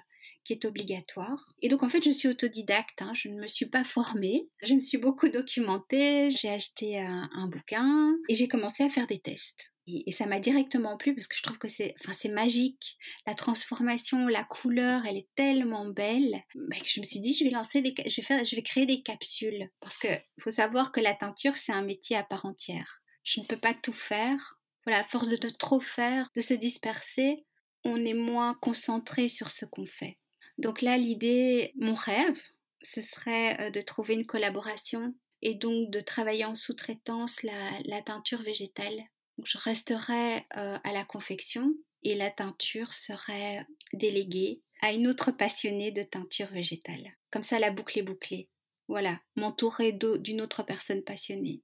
qui 0.48 0.54
est 0.54 0.66
obligatoire. 0.66 1.54
Et 1.62 1.68
donc 1.68 1.84
en 1.84 1.90
fait, 1.90 2.04
je 2.04 2.12
suis 2.12 2.30
autodidacte, 2.30 3.02
hein, 3.02 3.12
je 3.14 3.28
ne 3.28 3.42
me 3.42 3.48
suis 3.48 3.68
pas 3.68 3.84
formée, 3.84 4.48
je 4.64 4.74
me 4.74 4.80
suis 4.80 4.98
beaucoup 4.98 5.28
documentée, 5.30 6.30
j'ai 6.32 6.50
acheté 6.50 6.98
un 7.00 7.48
bouquin 7.48 8.16
et 8.30 8.36
j'ai 8.36 8.48
commencé 8.48 8.84
à 8.84 8.90
faire 8.90 9.08
des 9.08 9.20
tests. 9.20 9.74
Et, 9.88 10.12
ça 10.12 10.26
m'a 10.26 10.40
directement 10.40 10.98
plu 10.98 11.16
parce 11.16 11.28
que 11.28 11.38
je 11.38 11.44
trouve 11.44 11.58
que 11.58 11.70
c'est, 11.70 11.96
enfin, 12.02 12.12
c'est 12.12 12.30
magique. 12.30 12.98
La 13.26 13.34
transformation, 13.34 14.28
la 14.28 14.44
couleur, 14.44 15.06
elle 15.06 15.18
est 15.18 15.30
tellement 15.36 15.86
belle 15.86 16.44
bah, 16.56 16.78
que 16.78 16.88
je 16.88 17.00
me 17.00 17.06
suis 17.06 17.22
dit, 17.22 17.34
je 17.34 17.46
vais 17.46 17.52
lancer 17.52 17.82
des, 17.82 17.94
je 18.06 18.16
vais 18.18 18.26
faire, 18.26 18.44
je 18.44 18.56
vais 18.56 18.64
créer 18.64 18.86
des 18.86 19.02
capsules 19.02 19.70
parce 19.80 19.98
que 19.98 20.10
faut 20.42 20.52
savoir 20.52 20.92
que 20.92 21.00
la 21.00 21.14
teinture 21.14 21.56
c'est 21.56 21.72
un 21.72 21.84
métier 21.84 22.18
à 22.18 22.24
part 22.24 22.46
entière. 22.46 23.02
Je 23.24 23.40
ne 23.40 23.46
peux 23.46 23.58
pas 23.58 23.74
tout 23.74 23.94
faire. 23.94 24.60
Voilà, 24.86 25.02
à 25.02 25.04
force 25.04 25.28
de 25.28 25.50
trop 25.50 25.82
faire, 25.82 26.30
de 26.34 26.40
se 26.40 26.54
disperser, 26.54 27.46
on 27.84 27.98
est 28.06 28.14
moins 28.14 28.58
concentré 28.62 29.28
sur 29.28 29.52
ce 29.52 29.66
qu'on 29.66 29.86
fait. 29.86 30.18
Donc 30.58 30.82
là, 30.82 30.98
l'idée, 30.98 31.74
mon 31.76 31.94
rêve, 31.94 32.40
ce 32.82 33.02
serait 33.02 33.60
euh, 33.62 33.70
de 33.70 33.82
trouver 33.82 34.14
une 34.16 34.26
collaboration 34.26 35.14
et 35.42 35.54
donc 35.54 35.92
de 35.92 36.00
travailler 36.00 36.46
en 36.46 36.56
sous-traitance 36.56 37.44
la, 37.44 38.02
teinture 38.02 38.42
végétale 38.42 39.04
je 39.44 39.58
resterai 39.58 40.46
euh, 40.58 40.80
à 40.84 40.94
la 40.94 41.04
confection 41.04 41.74
et 42.04 42.16
la 42.16 42.30
teinture 42.30 42.94
serait 42.94 43.66
déléguée 43.94 44.62
à 44.82 44.92
une 44.92 45.08
autre 45.08 45.32
passionnée 45.32 45.92
de 45.92 46.04
teinture 46.04 46.48
végétale. 46.48 47.14
Comme 47.32 47.44
ça, 47.44 47.60
la 47.60 47.72
boucle 47.72 48.00
est 48.00 48.04
bouclée. 48.04 48.50
Voilà, 48.88 49.20
m'entourer 49.36 49.92
d'une 49.92 50.42
autre 50.42 50.64
personne 50.64 51.04
passionnée. 51.04 51.62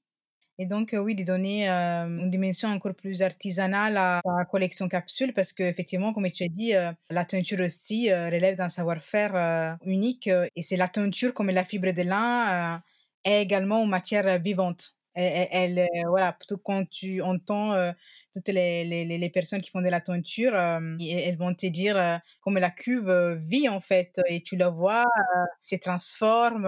Et 0.64 0.66
donc, 0.66 0.94
euh, 0.94 1.00
oui, 1.00 1.14
de 1.14 1.24
donner 1.26 1.70
euh, 1.70 2.06
une 2.06 2.30
dimension 2.30 2.70
encore 2.70 2.96
plus 2.96 3.22
artisanale 3.22 3.98
à 3.98 4.22
la 4.26 4.46
collection 4.46 4.88
capsule, 4.88 5.34
parce 5.34 5.52
qu'effectivement, 5.52 6.14
comme 6.14 6.32
tu 6.32 6.46
as 6.46 6.48
dit, 6.48 6.72
la 7.10 7.26
teinture 7.26 7.60
aussi 7.60 8.10
relève 8.14 8.56
d'un 8.56 8.70
savoir-faire 8.70 9.78
unique. 9.86 10.28
et 10.28 10.64
c'est 10.64 10.78
la 10.78 10.88
teinture, 10.88 11.34
comme 11.34 11.50
la 11.50 11.66
fibre 11.66 11.92
de 11.92 12.04
lin, 12.04 12.82
est 13.26 13.42
également 13.42 13.84
une 13.84 13.90
matière 13.90 14.40
vivante. 14.40 14.96
Elle, 15.16 15.80
euh, 15.80 15.86
voilà, 16.08 16.34
plutôt 16.34 16.58
quand 16.58 16.90
tu 16.90 17.22
entends 17.22 17.74
euh, 17.74 17.92
toutes 18.34 18.50
les, 18.50 18.84
les, 18.84 19.06
les, 19.06 19.30
personnes 19.30 19.62
qui 19.62 19.70
font 19.70 19.82
de 19.82 19.90
la 19.90 20.02
teinture, 20.02 20.54
euh, 20.56 20.80
elles 21.00 21.38
vont 21.38 21.54
te 21.54 21.68
dire 21.68 22.20
comme 22.42 22.58
la 22.58 22.70
cuve 22.70 23.40
vit 23.42 23.70
en 23.70 23.80
fait, 23.80 24.20
et 24.28 24.42
tu 24.42 24.56
la 24.56 24.70
vois, 24.70 25.04
se 25.64 25.76
transforme, 25.76 26.64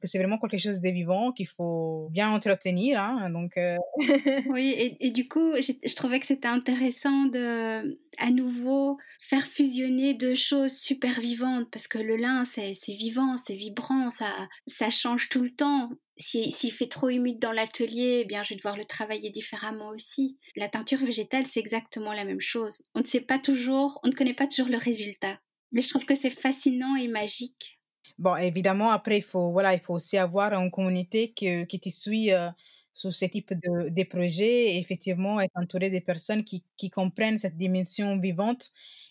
que 0.00 0.06
c'est 0.06 0.18
vraiment 0.18 0.38
quelque 0.38 0.58
chose 0.58 0.80
de 0.80 0.88
vivant 0.90 1.32
qu'il 1.32 1.48
faut 1.48 2.08
bien 2.10 2.30
entretenir. 2.30 3.00
Hein, 3.00 3.30
donc, 3.30 3.58
oui, 4.48 4.74
et, 4.76 5.06
et, 5.06 5.10
du 5.10 5.28
coup, 5.28 5.54
je 5.56 5.94
trouvais 5.94 6.20
que 6.20 6.26
c'était 6.26 6.48
intéressant 6.48 7.26
de 7.26 7.98
à 8.18 8.30
nouveau 8.30 8.98
faire 9.20 9.44
fusionner 9.44 10.14
deux 10.14 10.34
choses 10.34 10.72
super 10.72 11.20
vivantes 11.20 11.68
parce 11.70 11.88
que 11.88 11.98
le 11.98 12.16
lin 12.16 12.44
c'est 12.44 12.72
vivant, 12.88 13.36
c'est 13.36 13.54
vibrant, 13.54 14.10
ça, 14.10 14.26
ça 14.66 14.90
change 14.90 15.28
tout 15.28 15.42
le 15.42 15.50
temps. 15.50 15.90
S'il 16.18 16.72
fait 16.72 16.86
trop 16.86 17.10
humide 17.10 17.38
dans 17.40 17.52
l'atelier, 17.52 18.20
eh 18.22 18.24
bien 18.24 18.42
je 18.42 18.50
vais 18.50 18.56
devoir 18.56 18.76
le 18.76 18.86
travailler 18.86 19.30
différemment 19.30 19.90
aussi. 19.90 20.38
La 20.56 20.68
teinture 20.68 21.02
végétale 21.06 21.46
c'est 21.46 21.60
exactement 21.60 22.12
la 22.12 22.24
même 22.24 22.40
chose. 22.40 22.82
On 22.94 23.00
ne 23.00 23.06
sait 23.06 23.20
pas 23.20 23.38
toujours, 23.38 24.00
on 24.02 24.08
ne 24.08 24.12
connaît 24.12 24.34
pas 24.34 24.46
toujours 24.46 24.68
le 24.68 24.78
résultat. 24.78 25.38
Mais 25.72 25.82
je 25.82 25.88
trouve 25.88 26.04
que 26.04 26.14
c'est 26.14 26.30
fascinant 26.30 26.96
et 26.96 27.08
magique. 27.08 27.80
Bon, 28.18 28.34
évidemment, 28.36 28.90
après, 28.90 29.18
il 29.18 29.22
faut, 29.22 29.52
voilà, 29.52 29.74
il 29.74 29.80
faut 29.80 29.94
aussi 29.94 30.16
avoir 30.16 30.52
une 30.54 30.70
communauté 30.70 31.32
qui, 31.32 31.66
qui 31.66 31.80
te 31.80 31.90
suit 31.90 32.32
euh, 32.32 32.48
sur 32.94 33.12
ce 33.12 33.26
type 33.26 33.52
de, 33.52 33.90
de 33.90 34.02
projet 34.04 34.74
et 34.74 34.78
effectivement 34.78 35.40
être 35.40 35.52
entouré 35.56 35.90
des 35.90 36.00
personnes 36.00 36.44
qui, 36.44 36.64
qui 36.78 36.88
comprennent 36.90 37.38
cette 37.38 37.56
dimension 37.58 38.18
vivante 38.18 38.70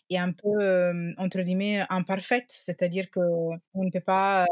et 0.10 0.18
un 0.18 0.32
peu, 0.32 0.50
euh, 0.62 1.14
entre 1.18 1.42
guillemets, 1.42 1.84
imparfaite. 1.90 2.48
C'est-à-dire 2.50 3.10
qu'on 3.12 3.60
ne 3.76 3.92
peut 3.92 4.00
pas 4.02 4.46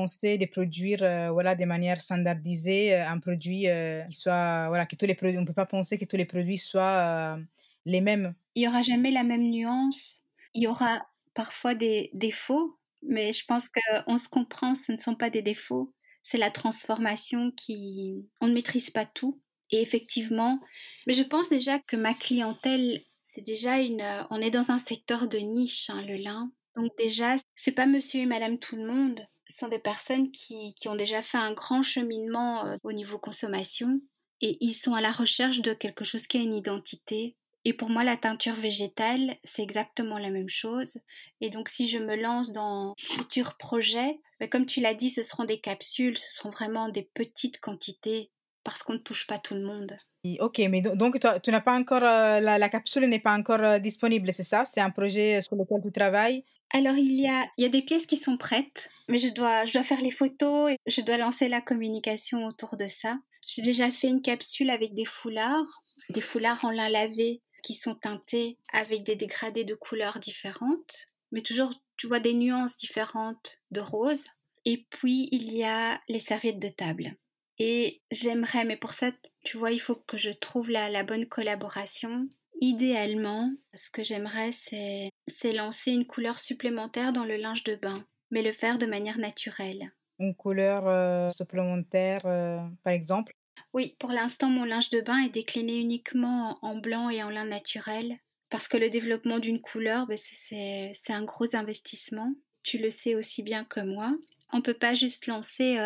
penser 0.00 0.38
de 0.38 0.46
produire 0.46 1.02
euh, 1.02 1.30
voilà, 1.30 1.54
de 1.54 1.64
manière 1.64 2.02
standardisée 2.02 2.94
un 2.94 3.18
produit 3.18 3.66
qui 4.10 4.16
soit, 4.16 4.68
voilà, 4.68 4.86
que 4.86 4.96
tous 4.96 5.06
les 5.06 5.14
produits, 5.14 5.38
on 5.38 5.44
peut 5.44 5.52
pas 5.64 5.66
penser 5.66 5.98
que 5.98 6.04
tous 6.04 6.16
les 6.16 6.26
produits 6.26 6.58
soient 6.58 7.38
les 7.84 8.00
mêmes. 8.00 8.34
Il 8.54 8.62
n'y 8.62 8.68
aura 8.68 8.82
jamais 8.82 9.10
la 9.10 9.22
même 9.22 9.50
nuance. 9.50 10.24
Il 10.54 10.62
y 10.62 10.66
aura 10.66 11.06
parfois 11.34 11.74
des 11.74 12.10
défauts, 12.12 12.78
mais 13.02 13.32
je 13.32 13.44
pense 13.46 13.68
qu'on 13.68 14.18
se 14.18 14.28
comprend, 14.28 14.74
ce 14.74 14.92
ne 14.92 14.98
sont 14.98 15.14
pas 15.14 15.30
des 15.30 15.42
défauts 15.42 15.92
c'est 16.26 16.38
la 16.38 16.50
transformation 16.50 17.52
qui... 17.52 18.26
On 18.40 18.48
ne 18.48 18.52
maîtrise 18.52 18.90
pas 18.90 19.06
tout. 19.06 19.40
Et 19.70 19.80
effectivement, 19.80 20.58
mais 21.06 21.12
je 21.12 21.22
pense 21.22 21.48
déjà 21.48 21.78
que 21.78 21.94
ma 21.94 22.14
clientèle, 22.14 23.00
c'est 23.26 23.42
déjà 23.42 23.78
une... 23.78 24.02
On 24.30 24.40
est 24.40 24.50
dans 24.50 24.72
un 24.72 24.78
secteur 24.78 25.28
de 25.28 25.38
niche, 25.38 25.88
hein, 25.88 26.02
le 26.02 26.16
lin. 26.16 26.50
Donc 26.74 26.90
déjà, 26.98 27.36
c'est 27.54 27.70
pas 27.70 27.86
monsieur 27.86 28.22
et 28.22 28.26
madame 28.26 28.58
tout 28.58 28.74
le 28.74 28.88
monde. 28.88 29.24
Sont 29.48 29.68
des 29.68 29.78
personnes 29.78 30.30
qui, 30.30 30.74
qui 30.74 30.88
ont 30.88 30.96
déjà 30.96 31.22
fait 31.22 31.38
un 31.38 31.52
grand 31.52 31.82
cheminement 31.82 32.66
euh, 32.66 32.76
au 32.82 32.92
niveau 32.92 33.18
consommation 33.18 34.00
et 34.40 34.58
ils 34.60 34.74
sont 34.74 34.94
à 34.94 35.00
la 35.00 35.12
recherche 35.12 35.62
de 35.62 35.72
quelque 35.72 36.04
chose 36.04 36.26
qui 36.26 36.36
a 36.36 36.40
une 36.40 36.54
identité, 36.54 37.36
et 37.68 37.72
pour 37.72 37.90
moi, 37.90 38.04
la 38.04 38.16
teinture 38.16 38.54
végétale, 38.54 39.38
c'est 39.42 39.64
exactement 39.64 40.18
la 40.18 40.30
même 40.30 40.48
chose. 40.48 41.00
Et 41.40 41.50
donc, 41.50 41.68
si 41.68 41.88
je 41.88 41.98
me 41.98 42.14
lance 42.14 42.52
dans 42.52 42.94
futurs 42.96 43.56
projets, 43.56 44.20
mais 44.38 44.48
comme 44.48 44.66
tu 44.66 44.80
l'as 44.80 44.94
dit, 44.94 45.10
ce 45.10 45.20
seront 45.22 45.42
des 45.42 45.58
capsules, 45.58 46.16
ce 46.16 46.32
seront 46.32 46.50
vraiment 46.50 46.88
des 46.88 47.02
petites 47.02 47.58
quantités 47.58 48.30
parce 48.62 48.84
qu'on 48.84 48.92
ne 48.92 48.98
touche 48.98 49.26
pas 49.26 49.38
tout 49.38 49.54
le 49.54 49.62
monde. 49.62 49.96
Ok, 50.38 50.60
mais 50.70 50.80
donc 50.80 51.18
tu 51.42 51.50
n'as 51.50 51.60
pas 51.60 51.74
encore, 51.74 52.04
euh, 52.04 52.38
la, 52.38 52.68
capsule 52.68 53.06
n'est 53.06 53.18
pas 53.18 53.36
encore 53.36 53.60
euh, 53.60 53.78
disponible, 53.80 54.32
c'est 54.32 54.44
ça? 54.44 54.64
C'est 54.64 54.80
un 54.80 54.90
projet 54.90 55.40
sur 55.40 55.56
lequel 55.56 55.78
tu 55.82 55.90
travailles? 55.90 56.44
Alors 56.70 56.96
il 56.96 57.20
y, 57.20 57.28
a, 57.28 57.48
il 57.56 57.62
y 57.62 57.66
a 57.66 57.70
des 57.70 57.82
pièces 57.82 58.06
qui 58.06 58.16
sont 58.16 58.36
prêtes, 58.36 58.88
mais 59.08 59.18
je 59.18 59.28
dois, 59.28 59.64
je 59.64 59.72
dois 59.72 59.84
faire 59.84 60.00
les 60.00 60.10
photos 60.10 60.72
et 60.72 60.76
je 60.86 61.00
dois 61.00 61.16
lancer 61.16 61.48
la 61.48 61.60
communication 61.60 62.46
autour 62.46 62.76
de 62.76 62.88
ça. 62.88 63.12
J'ai 63.46 63.62
déjà 63.62 63.90
fait 63.90 64.08
une 64.08 64.22
capsule 64.22 64.70
avec 64.70 64.92
des 64.92 65.04
foulards, 65.04 65.82
des 66.10 66.20
foulards 66.20 66.64
en 66.64 66.70
lin 66.70 66.88
lavé 66.88 67.42
qui 67.62 67.74
sont 67.74 67.94
teintés 67.94 68.58
avec 68.72 69.04
des 69.04 69.16
dégradés 69.16 69.64
de 69.64 69.74
couleurs 69.74 70.18
différentes, 70.18 71.06
mais 71.32 71.42
toujours, 71.42 71.72
tu 71.96 72.06
vois, 72.06 72.20
des 72.20 72.34
nuances 72.34 72.76
différentes 72.76 73.60
de 73.70 73.80
rose. 73.80 74.24
Et 74.64 74.86
puis, 74.90 75.28
il 75.30 75.52
y 75.52 75.64
a 75.64 76.00
les 76.08 76.18
serviettes 76.18 76.58
de 76.58 76.68
table. 76.68 77.16
Et 77.58 78.02
j'aimerais, 78.10 78.64
mais 78.64 78.76
pour 78.76 78.92
ça, 78.92 79.12
tu 79.44 79.56
vois, 79.56 79.70
il 79.70 79.80
faut 79.80 79.94
que 79.94 80.18
je 80.18 80.30
trouve 80.30 80.70
la, 80.70 80.90
la 80.90 81.04
bonne 81.04 81.26
collaboration. 81.26 82.28
Idéalement, 82.60 83.52
ce 83.74 83.90
que 83.90 84.02
j'aimerais, 84.02 84.50
c'est, 84.52 85.52
lancer 85.52 85.92
une 85.92 86.06
couleur 86.06 86.38
supplémentaire 86.38 87.12
dans 87.12 87.24
le 87.24 87.36
linge 87.36 87.64
de 87.64 87.74
bain, 87.74 88.06
mais 88.30 88.42
le 88.42 88.52
faire 88.52 88.78
de 88.78 88.86
manière 88.86 89.18
naturelle. 89.18 89.92
Une 90.18 90.34
couleur 90.34 90.88
euh, 90.88 91.30
supplémentaire, 91.30 92.22
euh, 92.24 92.58
par 92.82 92.94
exemple? 92.94 93.34
Oui, 93.74 93.96
pour 93.98 94.10
l'instant, 94.10 94.48
mon 94.48 94.64
linge 94.64 94.90
de 94.90 95.00
bain 95.00 95.18
est 95.18 95.34
décliné 95.34 95.76
uniquement 95.76 96.58
en 96.62 96.76
blanc 96.76 97.10
et 97.10 97.22
en 97.22 97.30
lin 97.30 97.44
naturel. 97.44 98.18
parce 98.48 98.68
que 98.68 98.76
le 98.76 98.88
développement 98.88 99.38
d'une 99.38 99.60
couleur, 99.60 100.06
ben, 100.06 100.16
c'est 100.16 101.12
un 101.12 101.24
gros 101.24 101.54
investissement. 101.56 102.32
Tu 102.62 102.78
le 102.78 102.90
sais 102.90 103.14
aussi 103.14 103.42
bien 103.42 103.64
que 103.64 103.80
moi. 103.80 104.16
On 104.52 104.58
ne 104.58 104.62
peut 104.62 104.74
pas 104.74 104.94
juste 104.94 105.26
lancer 105.26 105.76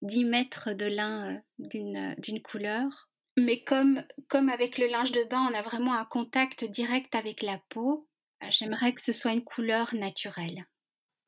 10 0.00 0.24
mètres 0.24 0.72
de 0.72 0.86
lin 0.86 1.42
d'une 1.58 2.42
couleur. 2.42 3.11
Mais 3.36 3.62
comme, 3.62 4.02
comme 4.28 4.48
avec 4.48 4.78
le 4.78 4.86
linge 4.86 5.12
de 5.12 5.24
bain, 5.24 5.48
on 5.50 5.54
a 5.54 5.62
vraiment 5.62 5.94
un 5.94 6.04
contact 6.04 6.64
direct 6.64 7.14
avec 7.14 7.42
la 7.42 7.60
peau, 7.68 8.06
j'aimerais 8.50 8.92
que 8.92 9.00
ce 9.00 9.12
soit 9.12 9.32
une 9.32 9.44
couleur 9.44 9.94
naturelle. 9.94 10.66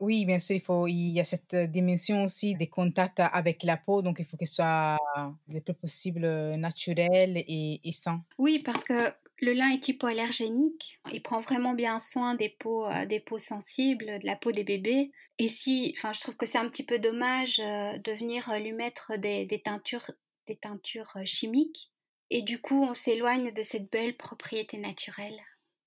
Oui, 0.01 0.27
bien 0.27 0.39
sûr, 0.39 0.57
il, 0.57 0.61
faut, 0.61 0.87
il 0.87 1.13
y 1.13 1.21
a 1.21 1.25
cette 1.25 1.55
dimension 1.55 2.25
aussi 2.25 2.57
des 2.57 2.67
contacts 2.67 3.21
avec 3.21 3.63
la 3.63 3.77
peau, 3.77 4.03
donc 4.03 4.17
il 4.19 4.25
faut 4.25 4.37
que 4.37 4.45
ce 4.45 4.57
soit 4.57 4.99
le 5.49 5.61
plus 5.61 5.75
possible 5.75 6.27
naturel 6.57 7.39
et, 7.39 7.81
et 7.83 7.93
sain. 7.93 8.23
Oui, 8.39 8.59
parce 8.59 8.85
que 8.85 9.13
le 9.41 9.53
lin 9.53 9.71
est 9.71 9.89
hypoallergénique. 9.89 11.01
Il 11.13 11.23
prend 11.23 11.41
vraiment 11.41 11.75
bien 11.75 11.99
soin 11.99 12.35
des 12.35 12.49
peaux, 12.49 12.87
euh, 12.87 13.07
des 13.07 13.21
peaux 13.21 13.39
sensibles, 13.39 14.19
de 14.21 14.27
la 14.27 14.37
peau 14.37 14.53
des 14.53 14.65
bébés. 14.65 15.13
Et 15.39 15.49
si, 15.49 15.95
enfin, 15.97 16.13
je 16.13 16.21
trouve 16.21 16.37
que 16.37 16.47
c'est 16.47 16.59
un 16.59 16.69
petit 16.69 16.87
peu 16.87 16.99
dommage 16.99 17.61
euh, 17.61 17.99
de 17.99 18.13
venir 18.13 18.51
lui 18.61 18.73
mettre 18.73 19.17
des, 19.17 19.47
teintures, 19.65 20.11
des 20.47 20.57
teintures 20.57 21.13
euh, 21.17 21.23
chimiques. 21.25 21.91
Et 22.37 22.43
du 22.43 22.61
coup, 22.61 22.83
on 22.83 22.95
s'éloigne 22.95 23.53
de 23.53 23.63
cette 23.63 23.91
belle 23.93 24.17
propriété 24.17 24.77
naturelle. 24.77 25.39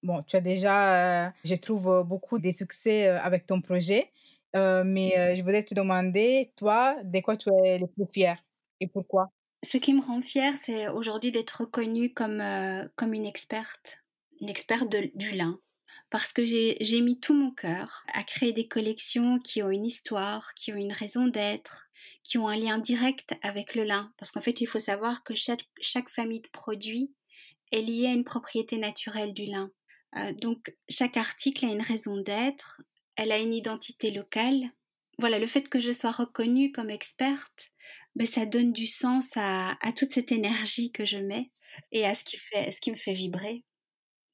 Bon, 0.01 0.23
tu 0.23 0.38
as 0.38 0.41
déjà, 0.41 1.33
je 1.43 1.55
trouve, 1.55 2.03
beaucoup 2.05 2.39
de 2.39 2.51
succès 2.51 3.07
avec 3.07 3.45
ton 3.45 3.60
projet. 3.60 4.12
mais 4.53 5.36
je 5.36 5.41
voudrais 5.41 5.63
te 5.63 5.73
demander, 5.73 6.51
toi, 6.55 6.95
de 7.03 7.19
quoi 7.19 7.36
tu 7.36 7.49
es 7.65 7.79
le 7.79 7.88
plus 7.88 8.05
fier 8.10 8.38
et 8.79 8.88
pourquoi? 8.88 9.29
Ce 9.63 9.77
qui 9.77 9.93
me 9.93 10.01
rend 10.01 10.21
fière, 10.21 10.55
c'est 10.55 10.88
aujourd'hui 10.89 11.31
d'être 11.31 11.62
reconnue 11.62 12.13
comme, 12.13 12.41
euh, 12.41 12.88
comme 12.95 13.13
une 13.13 13.25
experte, 13.25 14.03
une 14.41 14.49
experte 14.49 14.88
du 15.15 15.31
lin. 15.31 15.60
Parce 16.10 16.31
que 16.31 16.45
j'ai 16.45 17.01
mis 17.01 17.19
tout 17.19 17.33
mon 17.33 17.51
cœur 17.51 18.05
à 18.13 18.23
créer 18.23 18.53
des 18.53 18.67
collections 18.67 19.39
qui 19.39 19.62
ont 19.62 19.69
une 19.69 19.86
histoire, 19.86 20.53
qui 20.53 20.71
ont 20.71 20.77
une 20.77 20.93
raison 20.93 21.27
d'être, 21.27 21.87
qui 22.27 22.37
ont 22.37 22.49
un 22.49 22.57
lien 22.57 22.77
direct 22.77 23.35
avec 23.41 23.73
le 23.73 23.85
lin. 23.85 24.11
Parce 24.17 24.31
qu'en 24.31 24.41
fait, 24.41 24.59
il 24.59 24.65
faut 24.65 24.79
savoir 24.79 25.23
que 25.23 25.33
chaque, 25.33 25.63
chaque, 25.79 26.09
famille 26.09 26.41
de 26.41 26.49
produits 26.49 27.13
est 27.71 27.81
liée 27.81 28.07
à 28.07 28.13
une 28.13 28.25
propriété 28.25 28.77
naturelle 28.77 29.33
du 29.33 29.45
lin. 29.45 29.71
Euh, 30.17 30.33
donc, 30.33 30.75
chaque 30.89 31.15
article 31.15 31.65
a 31.65 31.71
une 31.71 31.81
raison 31.81 32.19
d'être, 32.19 32.81
elle 33.15 33.31
a 33.31 33.37
une 33.37 33.53
identité 33.53 34.11
locale. 34.11 34.61
Voilà, 35.19 35.39
le 35.39 35.47
fait 35.47 35.69
que 35.69 35.79
je 35.79 35.93
sois 35.93 36.11
reconnue 36.11 36.73
comme 36.73 36.89
experte, 36.89 37.69
ben, 38.15 38.27
ça 38.27 38.45
donne 38.45 38.73
du 38.73 38.87
sens 38.87 39.31
à, 39.37 39.77
toute 39.95 40.11
cette 40.11 40.33
énergie 40.33 40.91
que 40.91 41.05
je 41.05 41.17
mets 41.17 41.51
et 41.93 42.05
à 42.05 42.13
ce 42.13 42.25
qui, 42.25 42.35
fait, 42.35 42.71
ce 42.71 42.81
qui 42.81 42.91
me 42.91 42.97
fait 42.97 43.13
vibrer, 43.13 43.63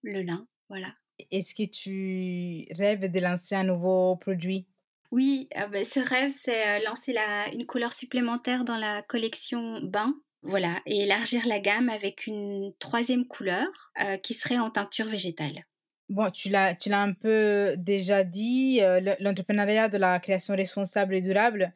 le 0.01 0.23
lin. 0.23 0.47
Voilà. 0.67 0.95
Est-ce 1.29 1.53
que 1.53 1.69
tu 1.69 2.65
rêves 2.73 3.11
de 3.11 3.19
lancer 3.19 3.53
un 3.53 3.65
nouveau 3.65 4.15
produit? 4.15 4.65
Oui, 5.13 5.47
ah 5.53 5.67
ben, 5.67 5.85
ce 5.85 5.99
rêve, 5.99 6.31
c'est 6.31 6.67
euh, 6.67 6.83
lancer 6.85 7.13
la, 7.13 7.47
une 7.53 7.67
couleur 7.67 7.93
supplémentaire 7.93 8.65
dans 8.65 8.77
la 8.77 9.03
collection 9.03 9.79
bain. 9.83 10.11
Voilà, 10.41 10.81
et 10.87 11.01
élargir 11.01 11.45
la 11.45 11.59
gamme 11.59 11.89
avec 11.89 12.25
une 12.25 12.73
troisième 12.79 13.27
couleur 13.27 13.67
euh, 14.03 14.17
qui 14.17 14.33
serait 14.33 14.57
en 14.57 14.71
teinture 14.71 15.05
végétale. 15.05 15.65
Bon, 16.09 16.31
tu 16.31 16.49
l'as, 16.49 16.73
tu 16.73 16.89
l'as 16.89 17.03
un 17.03 17.13
peu 17.13 17.75
déjà 17.77 18.23
dit, 18.23 18.79
euh, 18.81 19.01
l'entrepreneuriat 19.19 19.87
de 19.87 19.99
la 19.99 20.19
création 20.19 20.55
responsable 20.55 21.13
et 21.13 21.21
durable, 21.21 21.71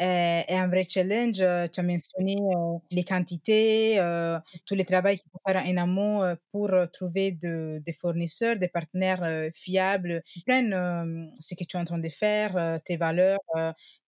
est, 0.00 0.54
un 0.54 0.68
vrai 0.68 0.84
challenge. 0.84 1.40
Euh, 1.40 1.66
tu 1.68 1.80
as 1.80 1.82
mentionné 1.82 2.36
euh, 2.36 2.78
les 2.90 3.04
quantités, 3.04 3.98
euh, 3.98 4.38
tout 4.66 4.74
le 4.74 4.84
travail 4.84 5.18
qu'il 5.18 5.30
faut 5.30 5.40
faire 5.46 5.62
en 5.62 5.76
amont 5.76 6.36
pour 6.52 6.70
trouver 6.92 7.32
des 7.32 7.92
fournisseurs, 8.00 8.56
des 8.56 8.68
partenaires 8.68 9.50
fiables 9.54 10.22
prennent 10.46 11.30
ce 11.40 11.54
que 11.54 11.64
tu 11.64 11.76
es 11.76 11.80
en 11.80 11.84
train 11.84 11.98
de 11.98 12.08
faire, 12.08 12.80
tes 12.84 12.96
valeurs, 12.96 13.40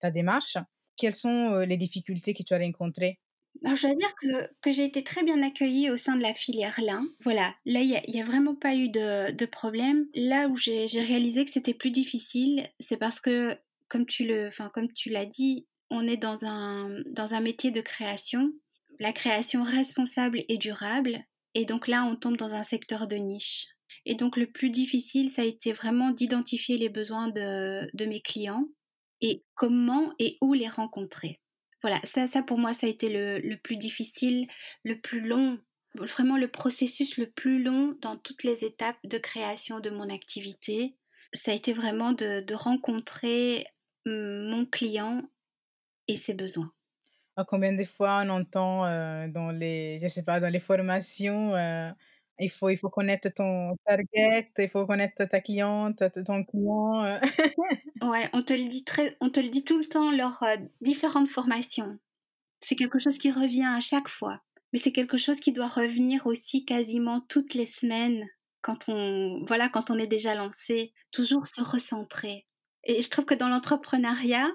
ta 0.01 0.11
démarche. 0.11 0.57
Quelles 0.97 1.15
sont 1.15 1.57
les 1.59 1.77
difficultés 1.77 2.35
que 2.35 2.43
tu 2.43 2.55
as 2.55 2.59
rencontrées? 2.59 3.19
Je 3.65 3.87
dois 3.87 3.95
dire 3.95 4.15
que, 4.21 4.51
que 4.61 4.73
j'ai 4.73 4.85
été 4.85 5.05
très 5.05 5.23
bien 5.23 5.43
accueillie 5.43 5.91
au 5.91 5.97
sein 5.97 6.17
de 6.17 6.23
la 6.23 6.35
filière 6.35 6.81
lin. 6.81 7.05
Voilà, 7.21 7.55
là, 7.67 7.81
il 7.81 8.03
n'y 8.09 8.21
a, 8.21 8.25
vraiment 8.25 8.55
pas 8.55 8.75
eu 8.75 8.89
de, 8.89 9.33
de 9.33 9.47
problème. 9.47 10.07
Là 10.15 10.49
où 10.49 10.57
j'ai 10.57 10.87
réalisé 10.87 11.45
que 11.45 11.51
c'était 11.51 11.75
plus 11.75 11.91
difficile, 11.91 12.69
c'est 12.81 12.97
parce 12.97 13.21
que, 13.21 13.57
comme 13.89 14.07
tu 14.07 14.25
l'as 14.25 15.27
dit, 15.27 15.67
on 15.93 16.07
est 16.09 16.17
dans 16.17 16.45
un, 16.45 17.03
dans 17.07 17.35
un 17.35 17.41
métier 17.41 17.71
de 17.71 17.83
création, 17.83 18.53
la 18.99 19.13
création 19.13 19.63
responsable 19.63 20.43
et 20.49 20.57
durable, 20.57 21.23
et 21.55 21.67
donc 21.67 21.87
là, 21.87 22.05
on 22.05 22.17
tombe 22.17 22.39
dans 22.39 22.55
un 22.55 22.63
secteur 22.63 23.07
de 23.07 23.17
niche. 23.17 23.67
Et 24.07 24.15
donc 24.15 24.39
le 24.39 24.51
plus 24.51 24.71
difficile, 24.71 25.29
ça 25.29 25.43
a 25.43 25.45
été 25.45 25.73
vraiment 25.73 26.11
d'identifier 26.11 26.79
les 26.79 26.89
besoins 26.89 27.29
de, 27.29 28.07
mes 28.07 28.23
clients 28.23 28.67
et 29.21 29.45
comment 29.55 30.15
et 30.19 30.39
où 30.41 30.55
les 30.55 30.69
rencontrer. 30.69 31.41
Voilà, 31.83 32.01
ça, 32.05 32.27
ça 32.27 32.43
pour 32.43 32.59
moi, 32.59 32.73
ça 32.73 32.87
a 32.87 32.91
été 32.91 33.11
le, 33.11 33.57
plus 33.57 33.77
difficile, 33.77 34.47
le 34.85 34.99
plus 34.99 35.21
long, 35.21 35.59
vraiment 35.95 36.39
le 36.39 36.49
processus 36.49 37.19
le 37.19 37.27
plus 37.31 37.63
long 37.63 37.97
dans 38.01 38.17
toutes 38.17 38.45
les 38.45 38.65
étapes 38.65 38.99
de 39.05 39.19
création 39.19 39.79
de 39.81 39.91
mon 39.91 40.09
activité. 40.09 40.97
Ça 41.35 41.53
a 41.53 41.55
été 41.55 41.75
vraiment 41.75 42.13
de 42.13 42.55
rencontrer 42.55 43.67
hum, 44.07 44.49
mon 44.49 44.65
client 44.65 45.23
et 46.09 46.17
ses 46.17 46.35
besoins. 46.35 46.73
Combien 47.47 47.73
de 47.73 47.85
fois 47.85 48.23
on 48.25 48.29
entend 48.29 48.85
euh, 48.85 49.27
dans 49.29 49.51
les, 49.51 50.01
je 50.03 50.09
sais 50.09 50.23
pas, 50.23 50.39
dans 50.39 50.51
les 50.53 50.61
formations, 50.61 51.55
euh, 51.55 51.91
il 52.39 52.51
faut, 52.51 52.69
il 52.69 52.77
faut 52.77 52.91
connaître 52.91 53.31
ton 53.31 53.75
target, 53.87 54.51
il 54.59 54.69
faut 54.69 54.87
connaître 54.87 55.25
ta 55.25 55.41
cliente, 55.41 56.03
ton 56.27 56.45
client. 56.45 57.05
Euh? 57.05 57.19
ouais, 58.03 58.29
on 58.35 58.43
te 58.43 58.53
le 58.53 58.69
dit 58.69 58.85
très, 58.85 59.17
on 59.21 59.31
te 59.31 59.41
le 59.41 59.49
dit 59.49 59.65
tout 59.65 59.79
le 59.79 59.87
temps 59.87 60.11
lors 60.13 60.45
différentes 60.83 61.29
formations. 61.29 61.99
C'est 62.61 62.77
quelque 62.77 62.99
chose 62.99 63.19
qui 63.19 63.31
revient 63.31 63.65
à 63.65 63.81
chaque 63.81 64.09
fois, 64.09 64.43
mais 64.73 64.79
c'est 64.79 64.93
quelque 64.93 65.17
chose 65.17 65.41
qui 65.41 65.53
doit 65.53 65.69
revenir 65.69 66.27
aussi 66.27 66.67
quasiment 66.67 67.23
toutes 67.29 67.55
les 67.55 67.67
semaines 67.67 68.27
quand 68.61 68.89
on, 68.89 69.45
voilà, 69.47 69.69
quand 69.69 69.91
on 69.91 69.99
est 69.99 70.07
déjà 70.07 70.35
lancé, 70.35 70.93
toujours 71.11 71.47
se 71.47 71.63
recentrer. 71.63 72.47
Et 72.85 73.03
je 73.03 73.11
trouve 73.11 73.25
que 73.25 73.35
dans 73.35 73.49
l'entrepreneuriat, 73.49 74.49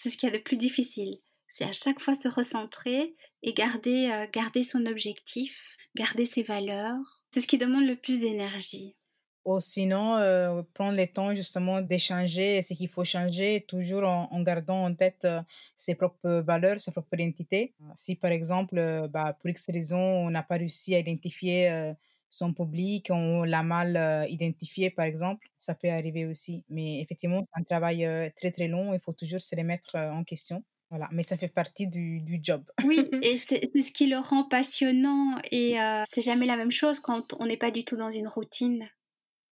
c'est 0.00 0.08
ce 0.08 0.16
qu'il 0.16 0.30
y 0.30 0.32
a 0.32 0.38
de 0.38 0.42
plus 0.42 0.56
difficile. 0.56 1.18
C'est 1.48 1.64
à 1.64 1.72
chaque 1.72 2.00
fois 2.00 2.14
se 2.14 2.28
recentrer 2.28 3.14
et 3.42 3.52
garder, 3.52 4.10
euh, 4.10 4.26
garder 4.32 4.62
son 4.62 4.86
objectif, 4.86 5.76
garder 5.94 6.24
ses 6.24 6.42
valeurs. 6.42 7.24
C'est 7.34 7.42
ce 7.42 7.46
qui 7.46 7.58
demande 7.58 7.84
le 7.84 7.96
plus 7.96 8.20
d'énergie. 8.20 8.96
Ou 9.44 9.60
sinon, 9.60 10.16
euh, 10.16 10.62
prendre 10.74 10.96
le 10.96 11.06
temps 11.06 11.34
justement 11.34 11.82
d'échanger 11.82 12.62
ce 12.62 12.72
qu'il 12.72 12.88
faut 12.88 13.04
changer, 13.04 13.64
toujours 13.68 14.04
en, 14.04 14.42
gardant 14.42 14.84
en 14.84 14.94
tête 14.94 15.24
euh, 15.24 15.42
ses 15.76 15.94
propres 15.94 16.40
valeurs, 16.40 16.80
sa 16.80 16.92
propre 16.92 17.14
identité. 17.14 17.74
Si 17.96 18.14
par 18.14 18.30
exemple, 18.30 19.08
bah, 19.10 19.36
pour 19.38 19.50
X 19.50 19.66
raison, 19.68 19.98
on 19.98 20.30
n'a 20.30 20.42
pas 20.42 20.56
réussi 20.56 20.94
à 20.94 20.98
identifier 20.98 21.92
son 22.30 22.54
public, 22.54 23.08
on 23.10 23.42
l'a 23.42 23.64
mal 23.64 23.96
euh, 23.96 24.26
identifié, 24.28 24.88
par 24.88 25.04
exemple, 25.04 25.48
ça 25.58 25.74
peut 25.74 25.90
arriver 25.90 26.26
aussi. 26.26 26.64
Mais 26.70 27.00
effectivement, 27.00 27.42
c'est 27.42 27.60
un 27.60 27.64
travail 27.64 28.06
euh, 28.06 28.30
très, 28.36 28.52
très 28.52 28.68
long. 28.68 28.94
Il 28.94 29.00
faut 29.00 29.12
toujours 29.12 29.40
se 29.40 29.54
remettre 29.56 29.96
euh, 29.96 30.10
en 30.12 30.22
question. 30.22 30.62
Voilà, 30.90 31.08
mais 31.12 31.22
ça 31.22 31.36
fait 31.36 31.48
partie 31.48 31.86
du, 31.86 32.20
du 32.20 32.40
job. 32.42 32.64
Oui, 32.84 33.00
et 33.22 33.36
c'est 33.36 33.70
ce 33.76 33.92
qui 33.92 34.06
le 34.06 34.18
rend 34.18 34.44
passionnant. 34.44 35.36
Et 35.50 35.76
c'est 36.10 36.20
jamais 36.20 36.46
la 36.46 36.56
même 36.56 36.72
chose 36.72 36.98
quand 36.98 37.34
on 37.38 37.46
n'est 37.46 37.56
pas 37.56 37.70
du 37.70 37.84
tout 37.84 37.96
dans 37.96 38.10
une 38.10 38.26
routine. 38.26 38.88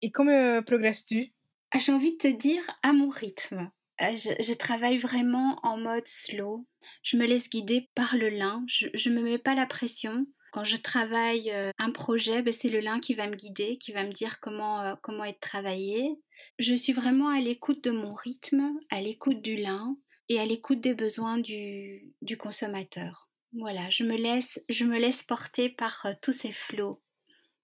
Et 0.01 0.11
comment 0.11 0.61
progresses-tu? 0.63 1.33
Ah, 1.71 1.77
J'ai 1.77 1.91
envie 1.91 2.13
de 2.13 2.17
te 2.17 2.27
dire 2.27 2.63
à 2.83 2.93
mon 2.93 3.09
rythme. 3.09 3.69
Je, 3.99 4.41
je, 4.41 4.53
travaille 4.53 4.97
vraiment 4.97 5.59
en 5.63 5.77
mode 5.77 6.07
slow. 6.07 6.65
Je 7.03 7.17
me 7.17 7.25
laisse 7.25 7.49
guider 7.49 7.89
par 7.95 8.15
le 8.15 8.29
lin. 8.29 8.63
Je 8.67 9.09
ne 9.09 9.15
me 9.15 9.21
mets 9.21 9.37
pas 9.37 9.55
la 9.55 9.65
pression. 9.65 10.25
Quand 10.55 10.63
je 10.63 10.77
travaille 10.77 11.51
euh, 11.51 11.71
un 11.79 11.91
projet, 11.91 12.41
ben, 12.41 12.53
c'est 12.53 12.69
le 12.69 12.79
lin 12.79 13.01
qui 13.01 13.13
va 13.13 13.27
me 13.29 13.35
guider, 13.35 13.77
qui 13.77 13.91
va 13.91 14.07
me 14.07 14.13
dire 14.13 14.39
comment, 14.39 14.81
euh, 14.83 14.95
comment 15.01 15.25
être 15.25 15.41
travaillé. 15.41 16.15
Je 16.59 16.73
suis 16.75 16.93
vraiment 16.93 17.27
à 17.27 17.41
l'écoute 17.41 17.83
de 17.83 17.91
mon 17.91 18.13
rythme, 18.13 18.71
à 18.89 19.01
l'écoute 19.01 19.41
du 19.41 19.57
lin 19.57 19.97
et 20.29 20.39
à 20.39 20.45
l'écoute 20.45 20.79
des 20.79 20.93
besoins 20.93 21.39
du, 21.39 22.13
du 22.21 22.37
consommateur. 22.37 23.29
Voilà, 23.51 23.89
je 23.89 24.05
me 24.05 24.15
laisse, 24.15 24.63
je 24.69 24.85
me 24.85 24.97
laisse 24.97 25.23
porter 25.23 25.67
par 25.67 26.05
euh, 26.05 26.13
tous 26.21 26.31
ces 26.31 26.53
flots. 26.53 27.01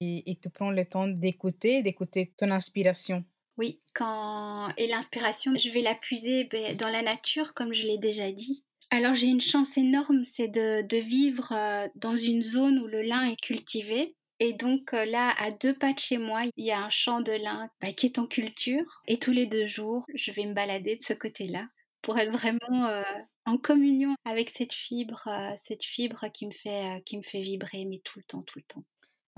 Et, 0.02 0.30
et 0.30 0.36
tu 0.36 0.50
prends 0.50 0.72
le 0.72 0.86
temps 0.86 1.08
d'écouter, 1.08 1.84
d'écouter 1.84 2.34
ton 2.38 2.52
inspiration. 2.52 3.24
Oui, 3.56 3.80
quand 3.96 4.68
et 4.76 4.88
l'inspiration, 4.88 5.58
je 5.58 5.70
vais 5.70 5.82
la 5.82 5.96
puiser 5.96 6.44
ben, 6.44 6.76
dans 6.76 6.90
la 6.90 7.04
nature, 7.04 7.54
comme 7.54 7.74
je 7.74 7.88
l'ai 7.88 8.00
déjà 8.00 8.34
dit. 8.34 8.66
Alors 8.94 9.16
j'ai 9.16 9.28
une 9.28 9.40
chance 9.40 9.78
énorme, 9.78 10.26
c'est 10.26 10.50
de, 10.50 10.98
vivre 10.98 11.54
euh, 11.54 11.88
dans 11.96 12.18
une 12.18 12.44
zone 12.44 12.78
où 12.80 12.88
le 12.88 13.02
lin 13.02 13.24
est 13.24 13.42
cultivé. 13.42 14.16
Et 14.42 14.52
donc 14.52 14.94
euh, 14.94 15.06
là, 15.06 15.34
à 15.40 15.50
deux 15.50 15.74
pas 15.74 15.94
de 15.94 16.00
chez 16.00 16.18
moi, 16.18 16.42
il 16.58 16.66
y 16.66 16.72
a 16.72 16.80
un 16.80 16.90
champ 16.90 17.22
de 17.22 17.32
lin 17.32 17.70
bah, 17.80 17.94
qui 17.94 18.06
est 18.08 18.20
en 18.20 18.28
culture. 18.28 19.02
Et 19.08 19.18
tous 19.18 19.32
les 19.32 19.46
deux 19.46 19.66
jours, 19.66 20.06
je 20.14 20.34
vais 20.34 20.46
me 20.46 20.54
balader 20.54 20.98
de 20.98 21.04
ce 21.04 21.14
côté-là 21.14 21.70
pour 22.02 22.20
être 22.20 22.34
vraiment 22.34 22.88
euh, 22.88 23.02
en 23.46 23.58
communion 23.58 24.14
avec 24.26 24.50
cette 24.50 24.74
fibre, 24.74 25.30
cette 25.58 25.84
fibre 25.84 26.26
qui 26.34 26.46
me 26.46 26.52
fait, 26.52 27.02
qui 27.06 27.18
me 27.18 27.24
fait 27.24 27.42
vibrer, 27.42 27.86
mais 27.86 28.02
tout 28.04 28.20
le 28.20 28.26
temps, 28.26 28.42
tout 28.42 28.60
le 28.60 28.66
temps. 28.66 28.84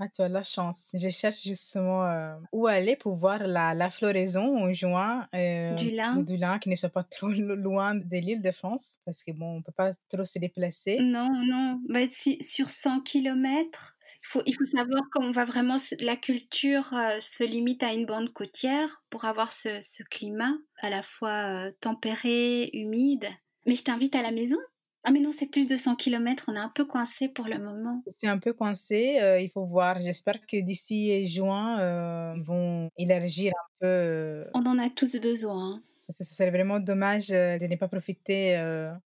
Ah, 0.00 0.08
tu 0.08 0.22
as 0.22 0.28
la 0.28 0.42
chance. 0.42 0.90
Je 0.94 1.08
cherche 1.08 1.42
justement, 1.44 2.04
heu, 2.04 2.42
où 2.52 2.66
aller 2.66 2.96
pour 2.96 3.14
voir 3.14 3.46
la 3.46 3.74
la 3.74 3.90
floraison 3.90 4.58
en 4.64 4.72
juin, 4.72 5.28
heu, 5.34 5.78
Du 5.80 5.90
lin? 5.90 6.24
du 6.24 6.36
lin 6.36 6.58
qui 6.58 6.68
ne 6.68 6.74
soit 6.76 6.88
pas 6.90 7.04
trop 7.10 7.28
lo 7.28 7.54
loin 7.54 7.94
de 7.94 8.16
l'Île-de-France 8.18 8.98
parce 9.04 9.22
que 9.22 9.30
bon, 9.32 9.58
on 9.58 9.62
peut 9.62 9.72
pas 9.72 9.92
trop 10.08 10.24
se 10.24 10.38
déplacer. 10.40 11.08
Non, 11.12 11.30
non, 11.44 11.80
bah, 11.88 12.08
si 12.08 12.38
sur 12.42 12.70
100 12.70 13.00
kilomètres, 13.00 13.96
il 14.22 14.26
faut 14.28 14.42
il 14.46 14.54
faut 14.54 14.64
savoir 14.64 15.02
qu'on 15.12 15.32
va 15.32 15.44
vraiment 15.44 15.76
la 16.00 16.16
culture, 16.16 16.92
heu, 16.94 17.20
se 17.20 17.42
limite 17.42 17.82
à 17.82 17.92
une 17.92 18.06
bande 18.06 18.32
côtière 18.32 19.02
pour 19.10 19.24
avoir 19.24 19.52
ce 19.52 19.80
ce 19.80 20.04
climat 20.04 20.52
à 20.80 20.90
la 20.90 21.02
fois, 21.02 21.66
heu, 21.68 21.76
tempéré, 21.80 22.70
humide. 22.74 23.26
Mais 23.66 23.74
je 23.74 23.82
t'invite 23.82 24.14
à 24.14 24.22
la 24.22 24.30
maison. 24.30 24.58
Ah 25.04 25.10
mais 25.12 25.20
non, 25.20 25.30
c'est 25.32 25.46
plus 25.46 25.66
de 25.68 25.76
100 25.76 25.96
kilomètres, 25.96 26.44
on 26.48 26.54
est 26.56 26.58
un 26.58 26.68
peu 26.68 26.84
coincés 26.84 27.28
pour 27.28 27.46
le 27.46 27.58
moment. 27.58 28.04
Suis 28.18 28.28
un 28.28 28.38
peu 28.38 28.52
coincée, 28.52 29.18
heu, 29.22 29.40
il 29.40 29.50
faut 29.50 29.64
voir. 29.66 30.00
J'espère 30.02 30.44
que 30.46 30.60
d'ici 30.60 31.26
juin, 31.26 31.78
heu, 31.80 32.36
ils 32.36 32.42
vont 32.44 32.90
élargir 32.98 33.52
un 33.56 33.68
peu, 33.80 33.86
heu 33.86 34.46
On 34.54 34.64
en 34.64 34.78
a 34.78 34.88
tous 34.88 35.16
besoin. 35.20 35.82
que 36.08 36.12
ce 36.14 36.24
serait 36.24 36.50
vraiment 36.50 36.80
dommage, 36.80 37.28
de 37.28 37.66
ne 37.66 37.76
pas 37.76 37.88
profiter, 37.88 38.56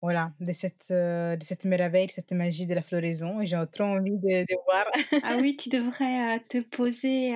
voilà, 0.02 0.34
de 0.39 0.52
cette, 0.54 0.88
de 0.89 1.38
cette 1.43 1.65
merveille, 1.65 2.08
de 2.08 2.12
cette 2.12 2.32
magie 2.32 2.65
de 2.67 2.73
la 2.73 2.82
floraison 2.82 3.43
j'ai 3.43 3.58
trop 3.71 3.84
envie 3.86 4.17
de 4.17 4.43
de 4.45 4.56
voir. 4.65 4.86
Ah 5.21 5.38
oui, 5.38 5.56
tu 5.58 5.69
devrais, 5.69 6.39
te 6.49 6.60
poser, 6.62 7.34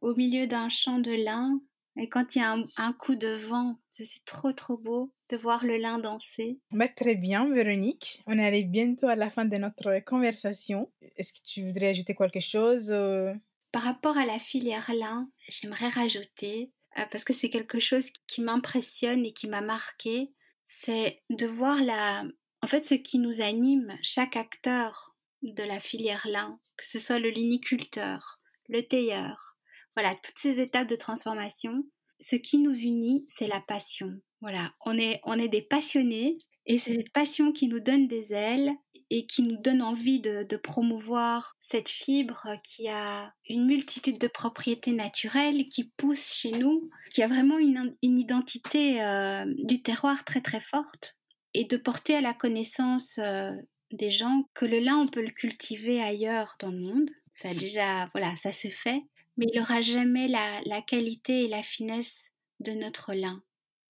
au 0.00 0.14
milieu 0.14 0.46
d'un 0.46 0.68
champ 0.70 0.98
de 0.98 1.10
lin 1.12 1.60
et 1.98 2.08
quand 2.08 2.34
il 2.34 2.38
y 2.38 2.42
a 2.42 2.52
un 2.52 2.64
un 2.76 2.92
coup 2.92 3.16
de 3.16 3.28
vent, 3.28 3.78
c'est 3.90 4.06
trop, 4.24 4.52
trop 4.52 4.76
beau 4.78 5.12
de 5.30 5.36
voir 5.36 5.64
le 5.64 5.76
lin 5.76 5.98
danser. 5.98 6.60
Bah, 6.72 6.88
très 6.88 7.14
bien 7.14 7.52
Véronique, 7.52 8.22
on 8.26 8.38
arrive 8.38 8.68
bientôt 8.68 9.08
à 9.08 9.16
la 9.16 9.30
fin 9.30 9.44
de 9.44 9.56
notre 9.56 9.98
conversation. 10.04 10.90
Est-ce 11.16 11.32
que 11.32 11.40
tu 11.44 11.66
voudrais 11.66 11.88
ajouter 11.88 12.14
quelque 12.14 12.40
chose, 12.40 12.90
heu? 12.92 13.34
Par 13.72 13.82
rapport 13.82 14.16
à 14.16 14.26
la 14.26 14.38
filière 14.38 14.90
lin, 14.94 15.30
j'aimerais 15.48 15.88
rajouter, 15.88 16.72
heu, 16.98 17.02
parce 17.10 17.24
que 17.24 17.32
c'est 17.34 17.50
quelque 17.50 17.80
chose 17.80 18.10
qui 18.26 18.40
m'impressionne 18.42 19.24
et 19.24 19.32
qui 19.32 19.48
m'a 19.48 19.60
marquée, 19.60 20.32
c'est 20.64 21.22
de 21.30 21.46
voir 21.46 21.82
la 21.82 22.24
en 22.60 22.66
fait, 22.66 22.84
ce 22.84 22.94
qui 22.94 23.18
nous 23.20 23.40
anime, 23.40 23.96
chaque 24.02 24.36
acteur 24.36 25.16
de 25.42 25.62
la 25.62 25.78
filière 25.78 26.26
lin, 26.28 26.58
que 26.76 26.84
ce 26.86 26.98
soit 26.98 27.20
le 27.20 27.30
liniculteur, 27.30 28.40
le 28.68 28.82
tailleur, 28.82 29.57
voilà, 29.98 30.14
toutes 30.14 30.38
ces 30.38 30.60
étapes 30.60 30.88
de 30.88 30.94
transformation, 30.94 31.82
ce 32.20 32.36
qui 32.36 32.58
nous 32.58 32.72
unit, 32.72 33.24
c'est 33.26 33.48
la 33.48 33.60
passion. 33.60 34.12
Voilà, 34.40 34.72
on 34.86 34.96
est 34.96 35.20
on 35.24 35.36
est 35.36 35.48
des 35.48 35.60
passionnés 35.60 36.38
et 36.66 36.78
c'est 36.78 36.94
cette 36.94 37.12
passion 37.12 37.50
qui 37.50 37.66
nous 37.66 37.80
donne 37.80 38.06
des 38.06 38.32
ailes 38.32 38.70
et 39.10 39.26
qui 39.26 39.42
nous 39.42 39.56
donne 39.56 39.82
envie 39.82 40.20
de 40.20 40.56
promouvoir 40.56 41.56
cette 41.58 41.88
fibre 41.88 42.46
qui 42.62 42.86
a 42.86 43.32
une 43.48 43.66
multitude 43.66 44.18
de 44.18 44.28
propriétés 44.28 44.92
naturelles, 44.92 45.66
qui 45.66 45.90
pousse 45.96 46.32
chez 46.32 46.52
nous, 46.52 46.88
qui 47.10 47.24
a 47.24 47.26
vraiment 47.26 47.58
une 47.58 47.96
identité, 48.02 49.02
heu, 49.02 49.52
du 49.64 49.82
terroir 49.82 50.24
très, 50.24 50.42
très 50.42 50.60
forte 50.60 51.18
et 51.54 51.64
de 51.64 51.76
porter 51.76 52.14
à 52.14 52.20
la 52.20 52.34
connaissance, 52.34 53.18
heu, 53.18 53.50
des 53.90 54.10
gens 54.10 54.44
que 54.54 54.64
le 54.64 54.78
lin, 54.78 54.96
on 54.98 55.08
peut 55.08 55.22
le 55.22 55.32
cultiver 55.32 56.00
ailleurs 56.00 56.54
dans 56.60 56.70
le 56.70 56.78
monde. 56.78 57.10
Ça 57.32 57.52
déjà 57.54 58.08
voilà, 58.12 58.36
ça 58.36 58.52
se 58.52 58.68
fait, 58.68 59.02
mais 59.38 59.46
il 59.52 59.60
aura 59.60 59.80
jamais 59.82 60.28
la 60.28 60.60
la 60.66 60.82
qualité 60.82 61.44
et 61.44 61.48
la 61.48 61.62
finesse 61.64 62.28
de 62.60 62.72
notre 62.72 63.14
lin, 63.14 63.42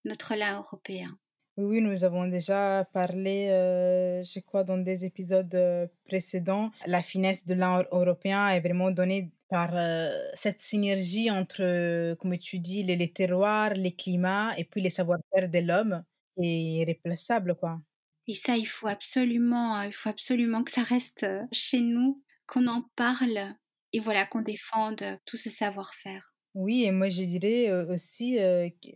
notre 0.05 0.37
lin 0.37 0.59
européen. 0.59 1.19
Oui, 1.57 1.65
oui, 1.65 1.81
nous 1.81 2.05
avons 2.05 2.29
déjà 2.29 2.85
parlé, 2.93 3.49
heu, 3.51 4.23
je 4.23 4.39
crois 4.41 4.63
dans 4.63 4.79
des 4.79 5.05
épisodes, 5.05 5.53
heu, 5.57 5.91
précédents. 6.05 6.71
La 6.87 7.03
finesse 7.03 7.47
de 7.47 7.55
l'art 7.55 7.85
européen 7.91 8.49
est 8.49 8.61
vraiment 8.61 8.93
donnée 8.93 9.33
par, 9.49 9.75
heu, 9.77 10.11
cette 10.35 10.61
synergie 10.61 11.31
entre, 11.33 12.15
comme 12.15 12.39
tu 12.39 12.61
dis, 12.61 12.85
les 12.85 12.95
les 12.97 13.13
terroirs, 13.13 13.75
les 13.75 13.95
climats 13.97 14.57
et 14.57 14.65
puis 14.65 14.81
les 14.81 14.91
savoir-faire 14.91 15.49
de 15.51 15.59
l'homme 15.59 16.05
est 16.41 16.47
irréplaçable, 16.81 17.57
quoi. 17.57 17.81
Et 18.29 18.35
ça, 18.35 18.57
il 18.57 18.67
faut 18.69 18.87
absolument, 18.87 19.81
il 19.83 19.93
faut 19.93 20.09
absolument 20.09 20.63
que 20.63 20.71
ça 20.71 20.83
reste, 20.83 21.27
chez 21.53 21.81
nous, 21.81 22.23
qu'on 22.47 22.67
en 22.67 22.83
parle 22.95 23.57
et 23.93 24.01
voilà, 24.01 24.27
qu'on 24.27 24.43
défende, 24.43 25.21
tout 25.27 25.37
ce 25.37 25.51
savoir-faire. 25.51 26.33
Oui 26.55 26.85
et 26.85 26.91
moi 26.93 27.09
je 27.11 27.23
dirais, 27.25 27.71
aussi, 27.91 28.39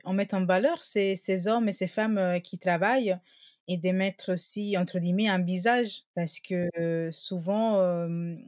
qu'on 0.05 0.15
mette 0.15 0.33
en 0.33 0.47
valeur 0.47 0.83
ces 0.85 1.17
ces 1.17 1.49
hommes 1.49 1.69
et 1.69 1.73
ces 1.73 1.87
femmes, 1.89 2.41
qui 2.43 2.59
travaillent 2.59 3.19
et 3.69 3.77
de 3.77 3.91
mettre 3.91 4.33
aussi 4.33 4.77
entre 4.79 4.99
guillemets 4.99 5.29
«un 5.29 5.41
visage» 5.43 6.03
parce 6.15 6.41
que, 6.41 6.69
souvent, 7.13 7.77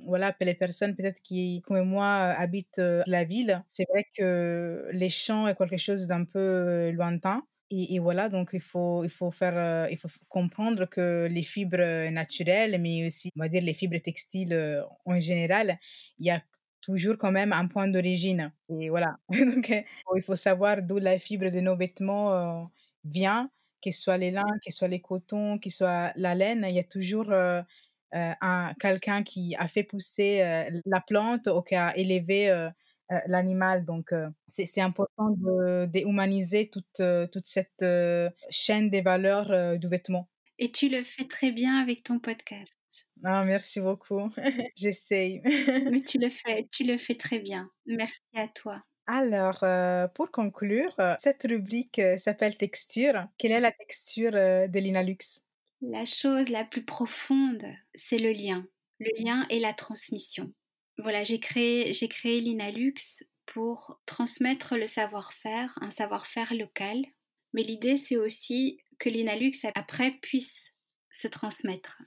voilà, 0.07 0.33
pour 0.33 0.47
les 0.47 0.55
personnes 0.55 0.97
peut-être 0.97 1.21
qui, 1.23 1.61
comme 1.67 1.87
moi, 1.89 2.07
habitent, 2.37 2.81
la 3.07 3.25
ville, 3.25 3.63
c'est 3.69 3.85
vrai 3.91 4.05
que 4.17 4.89
les 4.93 5.11
champs 5.11 5.47
est 5.47 5.55
quelque 5.57 5.77
chose 5.77 6.07
d'un 6.09 6.25
peu 6.25 6.91
lointain 6.91 7.47
et 7.95 7.99
voilà 7.99 8.29
donc 8.29 8.51
il 8.53 8.61
faut 8.61 9.05
il 9.05 9.11
faut 9.11 9.31
faire, 9.31 9.57
heu, 9.57 9.89
il 9.91 9.99
faut 9.99 10.09
comprendre 10.29 10.87
que 10.87 11.27
les 11.31 11.43
fibres 11.43 12.09
naturelles, 12.11 12.81
mais 12.81 13.07
aussi, 13.07 13.31
on 13.37 13.41
va 13.41 13.49
dire 13.49 13.63
les 13.63 13.75
fibres 13.75 13.99
textiles, 13.99 14.53
heu, 14.53 14.83
en 15.05 15.19
général, 15.21 15.79
il 16.19 16.27
y 16.27 16.31
a 16.31 16.43
toujours 16.81 17.17
quand 17.19 17.33
même 17.33 17.53
un 17.53 17.67
point 17.67 17.89
d'origine. 17.89 18.53
Et 18.81 18.89
voilà. 18.91 19.17
Donc 19.31 19.69
il 20.17 20.23
faut 20.23 20.37
savoir 20.37 20.83
d'où 20.83 20.99
la 20.99 21.19
fibre 21.19 21.51
de 21.51 21.61
nos 21.61 21.77
vêtements, 21.77 22.71
vient, 23.05 23.51
que 23.83 23.91
ce 23.91 24.01
soit 24.01 24.17
les 24.19 24.31
lins, 24.31 24.45
que 24.65 24.71
ce 24.73 24.79
soit 24.79 24.89
les 24.89 25.01
cotons, 25.01 25.59
que 25.59 25.71
ce 25.71 25.79
soit 25.79 26.13
la 26.17 26.35
laine, 26.35 26.65
il 26.69 26.75
y 26.75 26.79
a 26.79 26.85
toujours, 26.85 27.33
un 28.13 28.75
quelqu'un 28.81 29.23
qui 29.23 29.55
a 29.57 29.67
fait 29.69 29.83
pousser, 29.83 30.39
la 30.87 31.01
plante 31.01 31.49
ou 31.49 31.63
qui 31.63 31.75
a 31.75 31.97
élevé, 31.97 32.71
heu, 33.13 33.17
l'animal 33.27 33.85
donc 33.85 34.13
heu, 34.13 34.29
c'est 34.49 34.81
important 34.81 35.31
de 35.31 35.87
déhumaniser 35.87 36.69
toute, 36.69 37.01
heu, 37.01 37.29
toute 37.33 37.47
cette, 37.47 37.85
chaîne 38.51 38.91
des 38.91 39.03
valeurs, 39.03 39.79
du 39.79 39.89
vêtement. 39.89 40.29
Et 40.59 40.71
tu 40.71 40.89
le 40.89 41.03
fais 41.03 41.27
très 41.27 41.51
bien 41.51 41.79
avec 41.79 42.03
ton 42.05 42.21
podcast. 42.21 42.73
Ah 43.25 43.45
merci 43.45 43.81
beaucoup, 43.81 44.31
j'essaye. 44.77 45.41
Mais 45.45 46.01
tu 46.07 46.19
le 46.19 46.31
fais 46.31 46.69
tu 46.71 46.85
le 46.85 46.97
fais 46.97 47.17
très 47.17 47.41
bien. 47.41 47.71
Merci 47.87 48.21
à 48.35 48.49
toi. 48.49 48.83
Alors, 49.07 49.65
pour 50.15 50.31
conclure, 50.31 50.95
cette 51.19 51.43
rubrique, 51.43 52.01
s'appelle 52.19 52.57
«Texture». 52.57 53.27
Quelle 53.37 53.53
est 53.53 53.61
la 53.61 53.73
texture, 53.73 54.33
de 54.33 54.79
Linalux? 54.79 55.43
La 55.83 56.07
chose 56.07 56.49
la 56.49 56.65
plus 56.65 56.85
profonde, 56.85 57.67
c'est 57.95 58.19
le 58.19 58.33
lien. 58.33 58.67
Le 59.01 59.11
lien 59.23 59.47
et 59.51 59.61
la 59.61 59.75
transmission. 59.75 60.53
Voilà, 60.99 61.25
j'ai 61.25 61.41
créé 61.41 61.93
j'ai 61.93 62.09
créé 62.09 62.41
Linalux 62.41 63.25
pour 63.47 64.01
transmettre 64.07 64.77
le 64.77 64.87
savoir-faire, 64.87 65.77
un 65.81 65.91
savoir-faire 65.91 66.55
local. 66.55 67.05
Mais 67.53 67.63
l'idée, 67.63 67.97
c'est 67.97 68.17
aussi 68.17 68.79
que 68.99 69.09
Linalux 69.09 69.65
après 69.75 70.13
puisse 70.23 70.73
se 71.11 71.29
transmettre 71.29 72.03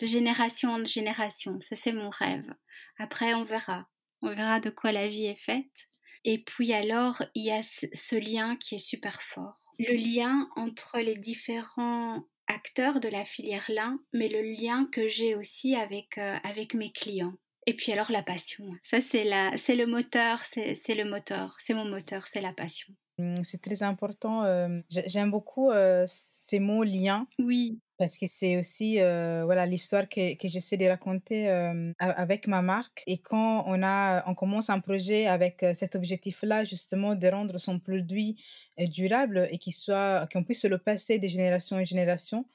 de 0.00 0.06
génération 0.06 0.70
en 0.70 0.84
génération. 0.84 1.60
Ça, 1.60 1.76
c'est 1.76 1.92
mon 1.92 2.10
rêve. 2.10 2.52
Après, 2.98 3.34
on 3.34 3.42
verra. 3.42 3.88
On 4.20 4.34
verra 4.34 4.60
de 4.60 4.70
quoi 4.70 4.92
la 4.92 5.08
vie 5.08 5.26
est 5.26 5.40
faite. 5.40 5.88
Et 6.24 6.42
puis 6.42 6.72
alors, 6.72 7.22
il 7.34 7.44
y 7.44 7.50
a 7.50 7.62
ce 7.62 8.16
lien 8.16 8.56
qui 8.56 8.76
est 8.76 8.86
super 8.86 9.22
fort. 9.22 9.74
Le 9.78 9.94
lien 9.94 10.48
entre 10.56 10.98
les 11.00 11.16
différents 11.16 12.24
acteurs 12.46 13.00
de 13.00 13.08
la 13.08 13.24
filière 13.24 13.68
lin, 13.68 13.98
mais 14.12 14.28
le 14.28 14.42
lien 14.42 14.86
que 14.86 15.08
j'ai 15.08 15.34
aussi 15.34 15.74
avec, 15.74 16.18
heu, 16.18 16.36
avec 16.44 16.74
mes 16.74 16.92
clients. 16.92 17.34
Et 17.66 17.74
puis 17.74 17.92
alors 17.92 18.10
la 18.10 18.22
passion. 18.22 18.64
Ça, 18.82 19.00
c'est 19.00 19.24
la 19.24 19.56
c'est 19.56 19.76
le 19.76 19.86
moteur, 19.86 20.44
c'est 20.44 20.74
c'est 20.74 20.94
le 20.94 21.04
moteur, 21.04 21.56
c'est 21.60 21.74
mon 21.74 21.84
moteur, 21.84 22.26
c'est 22.26 22.40
la 22.40 22.52
passion. 22.52 22.92
Mmh, 23.18 23.44
c'est 23.44 23.60
très 23.60 23.82
important, 23.82 24.44
j'aime 24.88 25.30
beaucoup, 25.30 25.70
ces 26.06 26.58
mots 26.60 26.82
«lien» 26.82 27.26
Oui. 27.38 27.80
parce 27.98 28.18
que 28.18 28.26
c'est 28.28 28.56
aussi, 28.58 28.96
voilà 28.98 29.66
l'histoire 29.66 30.08
que 30.08 30.34
que 30.36 30.48
j'essaie 30.48 30.78
de 30.78 30.86
raconter, 30.86 31.48
avec 31.98 32.46
ma 32.48 32.62
marque 32.62 33.02
et 33.06 33.18
quand 33.18 33.64
on 33.66 33.82
a 33.82 34.24
on 34.28 34.34
commence 34.34 34.70
un 34.70 34.80
projet 34.80 35.26
avec, 35.26 35.64
cet 35.74 35.94
objectif-là 35.96 36.64
justement 36.64 37.14
de 37.16 37.28
rendre 37.28 37.58
son 37.58 37.80
produit, 37.80 38.36
durable 38.78 39.48
et 39.50 39.58
qu'il 39.58 39.74
soit 39.74 40.26
qu'on 40.32 40.44
puisse 40.44 40.64
le 40.64 40.78
passer 40.78 41.18
de 41.18 41.26
génération 41.28 41.76
en 41.78 41.84
génération, 41.84 42.46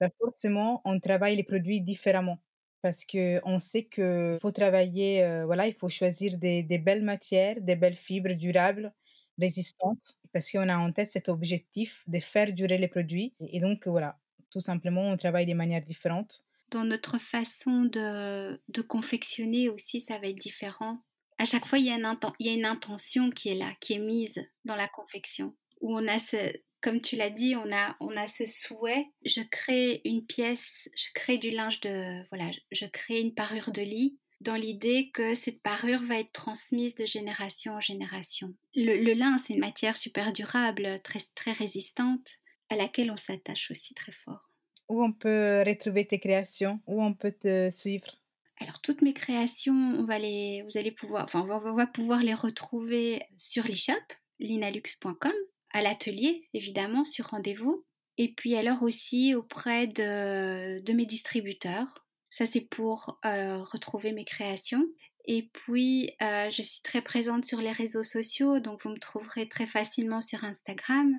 bah, 0.00 0.08
forcément 0.20 0.82
on 0.84 1.00
travaille 1.00 1.36
les 1.36 1.44
produits 1.44 1.80
différemment. 1.80 2.38
Parce 2.84 3.04
qu'on 3.06 3.58
sait 3.58 3.84
qu'il 3.86 4.38
faut 4.42 4.52
travailler, 4.52 5.24
heu, 5.24 5.44
voilà, 5.44 5.66
il 5.68 5.74
faut 5.74 5.88
choisir 5.88 6.38
des 6.38 6.62
belles 6.78 7.02
matières, 7.02 7.60
des 7.62 7.76
belles 7.76 7.96
fibres 7.96 8.34
durables, 8.34 8.94
résistantes, 9.38 10.18
parce 10.32 10.50
qu'on 10.52 10.68
a 10.68 10.76
en 10.76 10.92
tête 10.92 11.10
cet 11.10 11.28
objectif 11.30 12.04
de 12.08 12.20
faire 12.20 12.52
durer 12.52 12.78
les 12.78 12.88
produits 12.88 13.34
et 13.40 13.60
donc 13.60 13.88
voilà, 13.88 14.20
tout 14.50 14.60
simplement, 14.60 15.08
on 15.10 15.16
travaille 15.16 15.46
de 15.46 15.54
manière 15.54 15.82
différente. 15.82 16.44
Dans 16.70 16.84
notre 16.84 17.18
façon 17.18 17.84
de 17.84 18.82
confectionner 18.82 19.68
aussi, 19.68 20.00
ça 20.00 20.18
va 20.18 20.28
être 20.28 20.36
différent. 20.40 20.98
À 21.38 21.44
chaque 21.44 21.66
fois, 21.66 21.78
il 21.78 21.86
y 21.86 21.90
a 21.90 21.94
une 21.96 22.18
il 22.38 22.46
y 22.46 22.50
a 22.50 22.52
une 22.54 22.64
intention 22.64 23.30
qui 23.30 23.48
est 23.48 23.54
là, 23.54 23.74
qui 23.80 23.94
est 23.94 23.98
mise 23.98 24.44
dans 24.64 24.76
la 24.76 24.88
confection. 24.88 25.56
Où 25.80 25.96
on 25.96 26.06
a 26.08 26.18
ce 26.18 26.52
comme 26.84 27.00
tu 27.00 27.16
l'as 27.16 27.30
dit, 27.30 27.56
on 27.56 27.72
a 27.72 27.96
on 27.98 28.14
a 28.14 28.26
ce 28.26 28.44
souhait, 28.44 29.06
je 29.24 29.40
crée 29.40 30.02
une 30.04 30.26
pièce, 30.26 30.90
je 30.94 31.06
crée 31.14 31.38
du 31.38 31.48
linge 31.48 31.80
de 31.80 32.22
voilà, 32.28 32.50
je 32.70 32.84
crée 32.84 33.20
une 33.20 33.34
parure 33.34 33.72
de 33.72 33.80
lit 33.80 34.18
dans 34.42 34.54
l'idée 34.54 35.10
que 35.14 35.34
cette 35.34 35.62
parure 35.62 36.02
va 36.02 36.20
être 36.20 36.32
transmise 36.32 36.94
de 36.96 37.06
génération 37.06 37.72
en 37.72 37.80
génération. 37.80 38.54
Le, 38.74 39.14
lin, 39.14 39.38
c'est 39.38 39.54
une 39.54 39.60
matière 39.60 39.96
super 39.96 40.34
durable, 40.34 41.00
très, 41.02 41.20
très 41.34 41.52
résistante, 41.52 42.34
à 42.68 42.76
laquelle 42.76 43.10
on 43.10 43.16
s'attache 43.16 43.70
aussi 43.70 43.94
très 43.94 44.12
fort. 44.12 44.50
Où 44.90 45.02
on 45.02 45.12
peut 45.12 45.64
retrouver 45.66 46.04
tes 46.04 46.20
créations 46.20 46.80
Où 46.86 47.02
on 47.02 47.14
peut 47.14 47.32
te 47.32 47.70
suivre? 47.70 48.20
Alors 48.58 48.82
toutes 48.82 49.00
mes 49.00 49.14
créations, 49.14 49.72
on 49.72 50.04
va 50.04 50.18
les, 50.18 50.62
vous 50.68 50.76
allez 50.76 50.92
pouvoir, 50.92 51.24
enfin 51.24 51.40
on 51.40 51.74
va, 51.74 51.86
pouvoir 51.86 52.20
les 52.20 52.34
retrouver 52.34 53.22
sur 53.38 53.64
l'e-shop 53.64 53.94
linalux.com, 54.38 55.32
à 55.74 55.82
l'atelier 55.82 56.48
évidemment 56.54 57.04
sur 57.04 57.26
rendez-vous, 57.26 57.84
et 58.16 58.32
puis 58.32 58.54
alors 58.54 58.82
aussi 58.82 59.34
auprès 59.34 59.86
de, 59.88 60.92
mes 60.92 61.04
distributeurs. 61.04 62.06
Ça 62.30 62.46
c'est 62.46 62.62
pour 62.62 63.18
euh, 63.26 63.58
retrouver 63.62 64.12
mes 64.12 64.24
créations. 64.24 64.86
Et 65.26 65.50
puis 65.52 66.12
euh, 66.22 66.50
je 66.50 66.62
suis 66.62 66.82
très 66.82 67.02
présente 67.02 67.44
sur 67.44 67.60
les 67.60 67.72
réseaux 67.72 68.02
sociaux, 68.02 68.60
donc 68.60 68.84
vous 68.84 68.90
me 68.90 68.98
trouverez 68.98 69.48
très 69.48 69.66
facilement 69.66 70.20
sur 70.20 70.44
Instagram, 70.44 71.12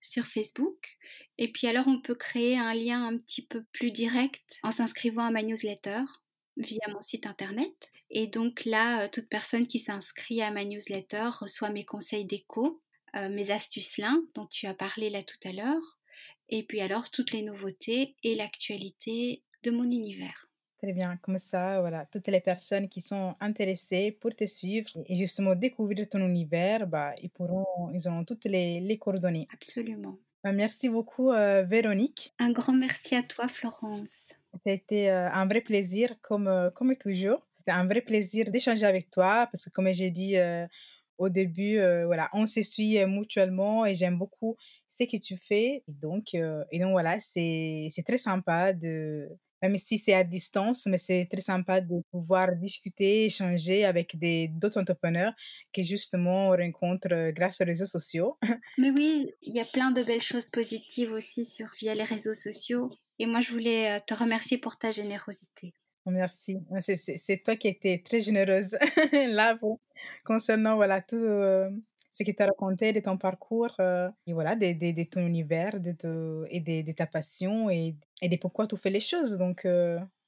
sur 0.00 0.26
Facebook. 0.26 0.98
Et 1.38 1.50
puis 1.50 1.66
alors 1.66 1.88
on 1.88 2.00
peut 2.00 2.14
créer 2.14 2.58
un 2.58 2.74
lien 2.74 3.06
un 3.06 3.16
petit 3.16 3.46
peu 3.46 3.64
plus 3.72 3.90
direct 3.90 4.58
en 4.62 4.70
s'inscrivant 4.70 5.24
à 5.24 5.30
ma 5.30 5.42
newsletter 5.42 6.02
via 6.56 6.88
mon 6.92 7.00
site 7.00 7.26
internet. 7.26 7.72
Et 8.10 8.26
donc 8.26 8.64
là, 8.64 9.04
euh, 9.04 9.08
toute 9.12 9.28
personne 9.28 9.66
qui 9.66 9.78
s'inscrit 9.78 10.42
à 10.42 10.50
ma 10.50 10.64
newsletter 10.64 11.30
reçoit 11.40 11.70
mes 11.70 11.84
conseils 11.84 12.26
d'écho, 12.26 12.82
euh, 13.16 13.28
mes 13.28 13.50
astuces 13.50 13.98
lin 13.98 14.22
dont 14.34 14.46
tu 14.46 14.66
as 14.66 14.74
parlé 14.74 15.10
là 15.10 15.22
tout 15.22 15.48
à 15.48 15.52
l'heure, 15.52 15.98
et 16.48 16.62
puis 16.64 16.80
alors 16.80 17.10
toutes 17.10 17.32
les 17.32 17.42
nouveautés 17.42 18.16
et 18.22 18.34
l'actualité 18.34 19.42
de 19.62 19.70
mon 19.70 19.84
univers. 19.84 20.48
Très 20.82 20.92
bien, 20.92 21.16
comme 21.22 21.38
ça, 21.38 21.80
voilà, 21.80 22.06
toutes 22.12 22.26
les 22.26 22.40
personnes 22.40 22.88
qui 22.88 23.00
sont 23.00 23.34
intéressées 23.40 24.12
pour 24.12 24.34
te 24.34 24.46
suivre 24.46 24.90
et 25.06 25.14
justement 25.14 25.54
découvrir 25.54 26.08
ton 26.08 26.26
univers, 26.26 26.86
bah, 26.86 27.14
ils 27.22 27.30
pourront, 27.30 27.90
ils 27.94 28.06
auront 28.06 28.24
toutes 28.24 28.44
les, 28.44 28.80
les 28.80 28.98
coordonnées. 28.98 29.48
Absolument. 29.52 30.18
Bah, 30.42 30.52
merci 30.52 30.90
beaucoup, 30.90 31.30
euh, 31.30 31.62
Véronique. 31.62 32.34
Un 32.38 32.52
grand 32.52 32.74
merci 32.74 33.14
à 33.14 33.22
toi, 33.22 33.48
Florence. 33.48 34.28
Ça 34.52 34.70
a 34.70 34.72
été 34.72 35.08
un 35.08 35.46
vrai 35.46 35.62
plaisir, 35.62 36.14
comme, 36.20 36.70
comme 36.74 36.94
toujours. 36.96 37.46
C'était 37.56 37.72
un 37.72 37.86
vrai 37.86 38.02
plaisir 38.02 38.50
d'échanger 38.50 38.84
avec 38.84 39.10
toi, 39.10 39.48
parce 39.50 39.64
que 39.64 39.70
comme 39.70 39.90
j'ai 39.92 40.10
dit 40.10 40.36
au 41.18 41.28
début, 41.28 41.78
voilà, 42.06 42.28
on 42.32 42.46
se 42.46 42.62
suit 42.62 43.04
mutuellement 43.06 43.86
et 43.86 43.94
j'aime 43.94 44.18
beaucoup 44.18 44.56
ce 44.88 45.04
que 45.04 45.16
tu 45.16 45.36
fais. 45.36 45.82
Et 45.88 45.94
donc, 45.94 46.34
et 46.34 46.78
donc 46.78 46.90
voilà, 46.90 47.18
c'est 47.20 47.90
très 48.04 48.18
sympa 48.18 48.72
de, 48.72 49.28
même 49.64 49.78
si 49.78 49.96
c'est 49.96 50.12
à 50.12 50.24
distance, 50.24 50.84
mais 50.84 50.98
c'est 50.98 51.26
très 51.30 51.40
sympa 51.40 51.80
de 51.80 52.02
pouvoir 52.10 52.54
discuter, 52.54 53.24
échanger 53.24 53.86
avec 53.86 54.14
d'autres 54.58 54.78
entrepreneurs 54.78 55.32
que 55.72 55.82
justement 55.82 56.48
on 56.48 56.50
rencontre 56.50 57.30
grâce 57.30 57.62
aux 57.62 57.64
réseaux 57.64 57.86
sociaux. 57.86 58.36
Mais 58.76 58.90
oui, 58.90 59.30
il 59.42 59.54
y 59.54 59.60
a 59.60 59.64
plein 59.64 59.90
de 59.90 60.02
belles 60.02 60.20
choses 60.20 60.50
positives 60.50 61.12
aussi 61.12 61.46
sur 61.46 61.68
via 61.80 61.94
les 61.94 62.04
réseaux 62.04 62.34
sociaux. 62.34 62.90
Et 63.18 63.24
moi, 63.24 63.40
je 63.40 63.52
voulais 63.52 64.02
te 64.06 64.12
remercier 64.12 64.58
pour 64.58 64.76
ta 64.76 64.90
générosité. 64.90 65.72
Merci. 66.06 66.58
C'est 66.80 67.42
toi 67.42 67.56
qui 67.56 67.68
étais 67.68 68.02
très 68.04 68.20
généreuse 68.20 68.76
là 69.12 69.58
concernant 70.24 70.76
voilà, 70.76 71.00
tout 71.00 71.16
euh, 71.16 71.70
ce 72.12 72.22
que 72.22 72.30
tu 72.30 72.42
as 72.42 72.46
raconté 72.46 72.92
de 72.92 73.00
ton 73.00 73.16
parcours 73.16 73.74
euh, 73.80 74.08
et 74.26 74.32
voilà, 74.32 74.54
de, 74.54 74.72
de, 74.72 74.92
de, 74.92 75.04
ton 75.04 75.20
univers 75.20 75.80
de, 75.80 76.46
et 76.50 76.60
de, 76.60 76.92
ta 76.92 77.06
passion 77.06 77.70
et, 77.70 77.96
et 78.22 78.28
de 78.28 78.36
pourquoi 78.36 78.66
tu 78.66 78.76
fais 78.76 78.90
les 78.90 79.00
choses. 79.00 79.38
Donc 79.38 79.66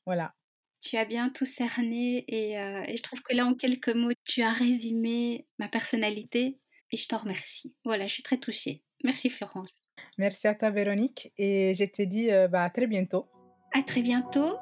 voilà. 0.06 0.34
Tu 0.80 0.96
as 0.96 1.04
bien 1.04 1.30
tout 1.30 1.46
cerné 1.46 2.24
et, 2.28 2.52
et 2.52 2.96
je 2.96 3.02
trouve 3.02 3.20
que 3.22 3.34
là, 3.34 3.44
en 3.44 3.54
quelques 3.54 3.94
mots, 3.94 4.12
tu 4.24 4.42
as 4.42 4.52
résumé 4.52 5.46
ma 5.58 5.68
personnalité 5.68 6.58
et 6.92 6.96
je 6.96 7.08
t'en 7.08 7.18
remercie. 7.18 7.74
Voilà, 7.84 8.06
je 8.06 8.14
suis 8.14 8.22
très 8.22 8.38
touchée. 8.38 8.82
Merci 9.04 9.30
Florence. 9.30 9.82
Merci 10.18 10.48
à 10.48 10.54
toi 10.54 10.70
Véronique 10.70 11.32
et 11.38 11.74
je 11.74 11.84
te 11.84 12.02
dis 12.02 12.30
euh, 12.30 12.48
bah, 12.48 12.64
à 12.64 12.70
très 12.70 12.86
bientôt. 12.86 13.26
À 13.74 13.82
très 13.82 14.02
bientôt. 14.02 14.56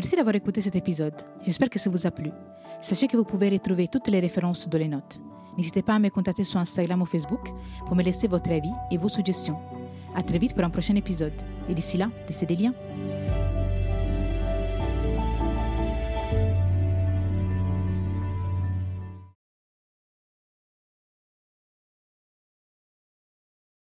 Merci 0.00 0.16
d'avoir 0.16 0.34
écouté 0.34 0.62
cet 0.62 0.76
épisode. 0.76 1.12
J'espère 1.42 1.68
que 1.68 1.78
ça 1.78 1.90
vous 1.90 2.06
a 2.06 2.10
plu. 2.10 2.30
Sachez 2.80 3.06
que 3.06 3.18
vous 3.18 3.24
pouvez 3.24 3.50
retrouver 3.50 3.86
toutes 3.86 4.08
les 4.08 4.18
références 4.18 4.66
dans 4.66 4.78
les 4.78 4.88
notes. 4.88 5.20
N'hésitez 5.58 5.82
pas 5.82 5.96
à 5.96 5.98
me 5.98 6.08
contacter 6.08 6.42
sur 6.42 6.58
Instagram 6.58 7.02
ou 7.02 7.04
Facebook 7.04 7.50
pour 7.84 7.94
me 7.94 8.02
laisser 8.02 8.26
votre 8.26 8.50
avis 8.50 8.72
et 8.90 8.96
vos 8.96 9.10
suggestions. 9.10 9.58
À 10.14 10.22
très 10.22 10.38
vite 10.38 10.54
pour 10.54 10.64
un 10.64 10.70
prochain 10.70 10.96
épisode. 10.96 11.34
Et 11.68 11.74
d'ici 11.74 11.98
là, 11.98 12.08
laissez 12.26 12.46
des 12.46 12.56
liens. 12.56 12.72